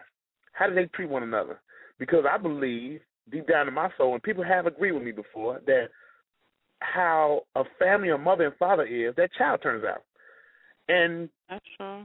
How 0.52 0.68
do 0.68 0.74
they 0.74 0.86
treat 0.86 1.08
one 1.08 1.22
another? 1.22 1.60
Because 1.98 2.24
I 2.30 2.36
believe 2.38 3.00
deep 3.30 3.48
down 3.48 3.68
in 3.68 3.74
my 3.74 3.90
soul, 3.96 4.14
and 4.14 4.22
people 4.22 4.44
have 4.44 4.66
agreed 4.66 4.92
with 4.92 5.02
me 5.02 5.12
before 5.12 5.60
that 5.66 5.88
how 6.80 7.42
a 7.54 7.64
family, 7.78 8.10
a 8.10 8.18
mother 8.18 8.46
and 8.46 8.56
father 8.56 8.84
is, 8.84 9.14
that 9.16 9.30
child 9.36 9.60
turns 9.62 9.84
out. 9.84 10.02
And 10.88 11.28
That's 11.48 11.64
true. 11.76 12.04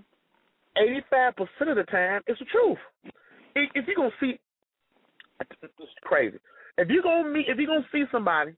eighty-five 0.77 1.35
percent 1.35 1.69
of 1.69 1.75
the 1.75 1.83
time, 1.91 2.21
it's 2.25 2.39
the 2.39 2.45
truth. 2.45 2.77
If, 3.53 3.69
if 3.75 3.85
you're 3.85 3.97
gonna 3.97 4.09
see, 4.19 4.39
it's 5.41 5.91
crazy. 6.03 6.37
If 6.77 6.89
you're 6.89 7.03
gonna 7.03 7.29
meet, 7.29 7.47
if 7.47 7.57
you're 7.57 7.67
gonna 7.67 7.85
see 7.91 8.05
somebody, 8.11 8.53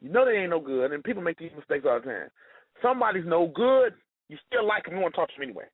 you 0.00 0.10
know 0.10 0.24
they 0.24 0.38
ain't 0.38 0.50
no 0.50 0.60
good, 0.60 0.92
and 0.92 1.02
people 1.02 1.22
make 1.22 1.38
these 1.38 1.50
mistakes 1.56 1.84
all 1.88 2.00
the 2.00 2.06
time. 2.06 2.28
Somebody's 2.80 3.26
no 3.26 3.48
good, 3.54 3.94
you 4.28 4.38
still 4.46 4.66
like 4.66 4.84
them, 4.84 4.94
you 4.94 5.00
want 5.00 5.14
to 5.14 5.20
talk 5.20 5.28
to 5.28 5.34
them 5.36 5.48
anyway. 5.48 5.64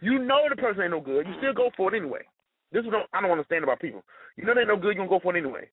You 0.00 0.18
know 0.18 0.42
the 0.48 0.56
person 0.56 0.82
ain't 0.82 0.92
no 0.92 1.00
good, 1.00 1.26
you 1.26 1.34
still 1.38 1.52
go 1.52 1.70
for 1.76 1.92
it 1.92 1.98
anyway. 1.98 2.22
This 2.72 2.84
is 2.84 2.86
what 2.86 3.06
I 3.12 3.20
don't 3.20 3.30
understand 3.30 3.64
about 3.64 3.80
people. 3.80 4.02
You 4.36 4.44
know 4.44 4.54
they 4.54 4.60
ain't 4.60 4.68
no 4.68 4.76
good, 4.76 4.90
you 4.90 4.96
gonna 4.96 5.08
go 5.08 5.20
for 5.20 5.34
it 5.34 5.40
anyway. 5.40 5.68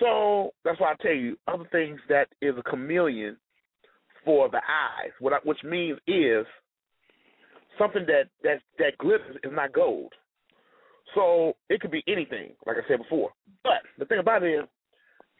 So 0.00 0.52
that's 0.64 0.80
why 0.80 0.92
I 0.92 1.02
tell 1.02 1.14
you 1.14 1.36
other 1.48 1.64
things 1.72 2.00
that 2.08 2.28
is 2.40 2.54
a 2.58 2.62
chameleon 2.62 3.36
for 4.24 4.48
the 4.48 4.58
eyes. 4.58 5.12
What 5.20 5.32
I, 5.32 5.36
which 5.44 5.62
means 5.64 5.98
is 6.06 6.46
something 7.78 8.04
that 8.06 8.24
that 8.42 8.60
that 8.78 8.98
glitters 8.98 9.36
is 9.42 9.52
not 9.52 9.72
gold. 9.72 10.12
So 11.14 11.54
it 11.70 11.80
could 11.80 11.90
be 11.90 12.02
anything, 12.08 12.52
like 12.66 12.76
I 12.76 12.86
said 12.88 12.98
before. 12.98 13.30
But 13.62 13.82
the 13.98 14.04
thing 14.04 14.18
about 14.18 14.42
it 14.42 14.52
is, 14.54 14.64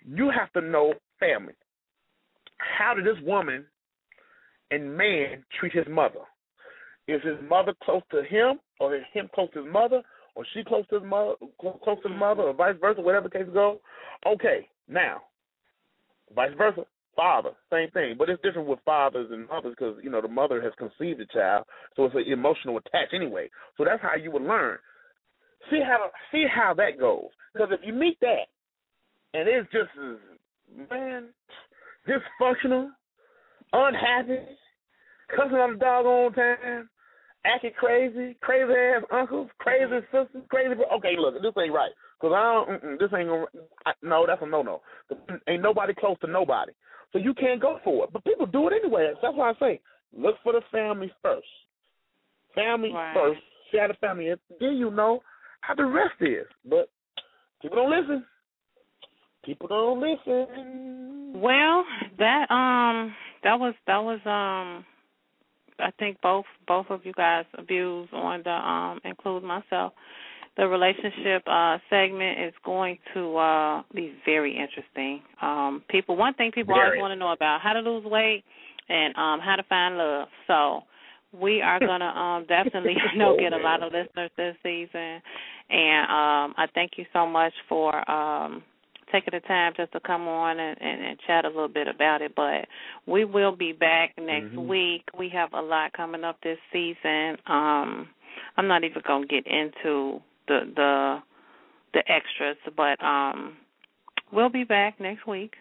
you 0.07 0.31
have 0.31 0.53
to 0.53 0.61
know 0.67 0.95
family. 1.21 1.55
How 2.59 2.95
did 2.95 3.05
this 3.05 3.23
woman 3.25 3.67
and 4.71 4.97
man 4.97 5.45
treat 5.59 5.73
his 5.73 5.87
mother? 5.89 6.21
Is 7.09 7.21
his 7.23 7.37
mother 7.49 7.75
close 7.83 8.03
to 8.11 8.23
him, 8.25 8.59
or 8.81 8.97
is 8.97 9.03
him 9.13 9.29
close 9.35 9.51
to 9.53 9.63
his 9.63 9.73
mother, 9.73 10.03
or 10.37 10.45
she 10.53 10.63
close 10.63 10.87
to 10.91 11.01
the 11.01 11.07
mother, 11.07 11.35
close 11.59 11.99
to 12.03 12.09
his 12.09 12.19
mother, 12.19 12.43
or 12.43 12.55
vice 12.55 12.77
versa, 12.81 13.01
whatever 13.01 13.29
case 13.29 13.47
go? 13.53 13.81
Okay, 14.27 14.69
now, 14.87 15.23
vice 16.35 16.53
versa, 16.57 16.83
father, 17.17 17.51
same 17.73 17.91
thing, 17.91 18.15
but 18.19 18.29
it's 18.29 18.43
different 18.43 18.69
with 18.69 18.79
fathers 18.85 19.29
and 19.33 19.49
mothers 19.49 19.75
because 19.77 19.97
you 20.05 20.11
know 20.11 20.21
the 20.21 20.29
mother 20.29 20.63
has 20.63 20.73
conceived 20.79 21.19
the 21.19 21.27
child, 21.33 21.65
so 21.97 22.05
it's 22.05 22.15
an 22.15 22.31
emotional 22.31 22.77
attach 22.77 23.09
anyway. 23.15 23.49
So 23.77 23.85
that's 23.85 24.03
how 24.03 24.15
you 24.15 24.31
would 24.31 24.43
learn. 24.43 24.79
See 25.71 25.81
how 25.83 26.11
see 26.31 26.45
how 26.55 26.75
that 26.75 27.01
goes. 27.01 27.31
Because 27.53 27.71
if 27.73 27.81
you 27.83 27.95
meet 27.95 28.21
that, 28.21 28.47
and 29.33 29.49
it's 29.49 29.73
just 29.73 29.89
man 30.91 31.29
dysfunctional, 32.07 32.91
unhappy, 33.73 34.39
cussing 35.35 35.57
on 35.57 35.73
the 35.73 35.79
dog 35.79 36.05
doggone 36.05 36.33
time, 36.35 36.89
acting 37.47 37.73
crazy, 37.79 38.37
crazy 38.41 38.73
ass 38.73 39.03
uncles, 39.13 39.49
crazy 39.59 40.01
sisters, 40.13 40.43
crazy. 40.51 40.75
Okay, 40.99 41.17
look, 41.19 41.35
this 41.41 41.53
ain't 41.59 41.73
right. 41.73 41.93
Cause 42.21 42.33
I 42.35 42.43
don't. 42.43 42.99
This 42.99 43.11
ain't 43.17 43.29
gonna. 43.29 43.45
I, 43.85 43.93
no, 44.03 44.25
that's 44.27 44.43
a 44.43 44.47
no 44.47 44.63
no. 44.63 44.81
Ain't 45.49 45.63
nobody 45.63 45.93
close 45.95 46.17
to 46.21 46.27
nobody, 46.27 46.73
so 47.13 47.19
you 47.19 47.35
can't 47.35 47.61
go 47.61 47.79
for 47.85 48.05
it. 48.05 48.11
But 48.13 48.25
people 48.25 48.47
do 48.47 48.69
it 48.69 48.75
anyway. 48.83 49.13
That's 49.23 49.37
why 49.37 49.51
I 49.51 49.55
say 49.61 49.81
look 50.17 50.37
for 50.43 50.53
the 50.53 50.63
family 50.73 51.13
first. 51.23 51.47
Family 52.55 52.91
Right. 52.93 53.15
first. 53.15 53.41
See 53.71 53.79
how 53.79 53.89
the 53.89 53.95
family 53.95 54.27
is. 54.27 54.39
Then 54.61 54.77
you 54.77 54.91
know 54.91 55.21
how 55.61 55.75
the 55.75 55.85
rest 55.85 56.15
is. 56.21 56.47
But 56.65 56.89
people 57.61 57.77
don't 57.77 57.91
listen. 57.91 58.25
People 59.45 59.69
don't 59.69 60.01
listen. 60.01 61.41
Well, 61.41 61.85
that 62.19 62.51
um 62.51 63.15
that 63.45 63.61
was 63.61 63.75
that 63.87 63.99
was 63.99 64.21
um 64.25 64.85
I 65.79 65.91
think 65.99 66.21
both 66.23 66.45
both 66.67 66.87
of 66.91 67.05
you 67.05 67.13
guys 67.13 67.45
views 67.67 68.09
on 68.13 68.43
the 68.45 68.51
um 68.51 69.01
include 69.05 69.43
myself. 69.43 69.93
The 70.57 70.67
relationship 70.67 71.43
uh 71.47 71.79
segment 71.91 72.41
is 72.41 72.55
going 72.65 72.99
to 73.15 73.37
uh 73.37 73.83
be 73.95 74.15
very 74.25 74.57
interesting. 74.57 75.23
Um 75.43 75.83
people 75.89 76.17
one 76.17 76.35
thing 76.35 76.51
people 76.53 76.75
always 76.75 77.01
want 77.01 77.13
to 77.13 77.17
know 77.17 77.33
about 77.33 77.61
how 77.61 77.73
to 77.73 77.81
lose 77.81 78.05
weight 78.05 78.45
and 78.89 79.15
um 79.17 79.41
how 79.41 79.57
to 79.57 79.63
find 79.65 79.99
love. 79.99 80.29
So 80.47 80.83
we 81.33 81.61
are 81.63 81.79
gonna 81.91 82.07
um 82.07 82.47
definitely 82.47 82.97
I 83.13 83.17
know 83.17 83.37
get 83.39 83.53
a 83.53 83.59
lot 83.59 83.83
of 83.83 83.93
listeners 83.93 84.31
this 84.37 84.57
season 84.63 85.21
and 85.71 86.05
um 86.11 86.55
I 86.57 86.67
thank 86.75 86.93
you 86.97 87.05
so 87.13 87.27
much 87.27 87.53
for 87.69 88.09
um 88.11 88.63
taking 89.13 89.33
the 89.33 89.41
time 89.47 89.73
just 89.77 89.93
to 89.93 90.01
come 90.01 90.27
on 90.29 90.59
and, 90.59 90.81
and, 90.81 91.05
and 91.05 91.19
chat 91.27 91.45
a 91.45 91.49
little 91.49 91.69
bit 91.69 91.89
about 91.89 92.23
it. 92.23 92.35
But 92.35 92.67
we 93.07 93.25
will 93.25 93.55
be 93.55 93.73
back 93.73 94.17
next 94.19 94.55
Mhm. 94.55 94.67
week. 94.67 95.03
We 95.17 95.29
have 95.31 95.53
a 95.53 95.61
lot 95.61 95.93
coming 95.93 96.25
up 96.25 96.41
this 96.43 96.59
season. 96.73 97.39
Um 97.47 98.09
I'm 98.57 98.69
not 98.69 98.85
even 98.85 99.03
gonna 99.07 99.27
get 99.27 99.47
into 99.47 100.23
the 100.49 100.71
the 100.75 101.23
the 101.93 102.11
extras, 102.11 102.57
but 102.77 103.03
um 103.03 103.57
we'll 104.33 104.49
be 104.49 104.65
back 104.65 104.99
next 105.01 105.27
week. 105.27 105.57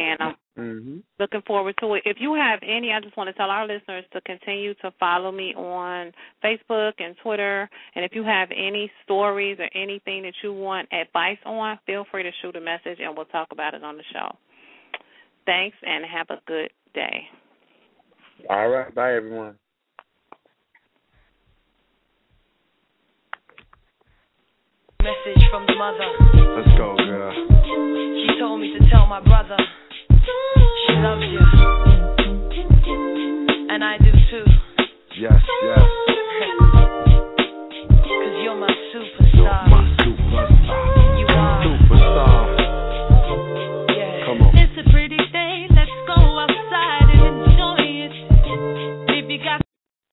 And 0.00 0.22
I'm 0.22 0.34
Mm-hmm. 0.58 0.98
looking 1.18 1.40
forward 1.46 1.74
to 1.80 1.94
it. 1.94 2.02
If 2.04 2.18
you 2.20 2.34
have 2.34 2.58
any, 2.62 2.92
I 2.92 3.00
just 3.00 3.16
want 3.16 3.28
to 3.28 3.32
tell 3.32 3.48
our 3.48 3.66
listeners 3.66 4.04
to 4.12 4.20
continue 4.20 4.74
to 4.74 4.92
follow 5.00 5.32
me 5.32 5.54
on 5.54 6.12
Facebook 6.44 6.92
and 6.98 7.16
Twitter. 7.22 7.70
And 7.94 8.04
if 8.04 8.14
you 8.14 8.24
have 8.24 8.50
any 8.50 8.90
stories 9.04 9.56
or 9.58 9.70
anything 9.74 10.22
that 10.22 10.34
you 10.42 10.52
want 10.52 10.88
advice 10.92 11.38
on, 11.46 11.78
feel 11.86 12.04
free 12.10 12.24
to 12.24 12.30
shoot 12.42 12.56
a 12.56 12.60
message 12.60 12.98
and 13.00 13.16
we'll 13.16 13.26
talk 13.26 13.48
about 13.52 13.72
it 13.72 13.82
on 13.82 13.96
the 13.96 14.02
show. 14.12 14.36
Thanks 15.46 15.76
and 15.82 16.04
have 16.04 16.26
a 16.28 16.42
good 16.46 16.70
day. 16.94 17.22
All 18.50 18.68
right. 18.68 18.94
Bye, 18.94 19.14
everyone. 19.14 19.54
Message 25.02 25.42
from 25.50 25.64
the 25.66 25.74
mother. 25.76 26.10
Let's 26.56 26.76
go, 26.76 26.96
girl. 26.96 27.32
She 27.32 28.38
told 28.38 28.60
me 28.60 28.76
to 28.78 28.90
tell 28.90 29.06
my 29.06 29.20
brother 29.20 29.56
she 30.86 30.92
loves 30.94 31.22
you. 31.22 31.40
And 33.70 33.84
I 33.84 33.98
do 33.98 34.10
too. 34.30 34.44
Yes, 35.18 35.42
yes. 35.64 35.78
Cause 37.88 38.34
you're 38.42 38.56
my 38.56 38.72
super. 38.92 39.29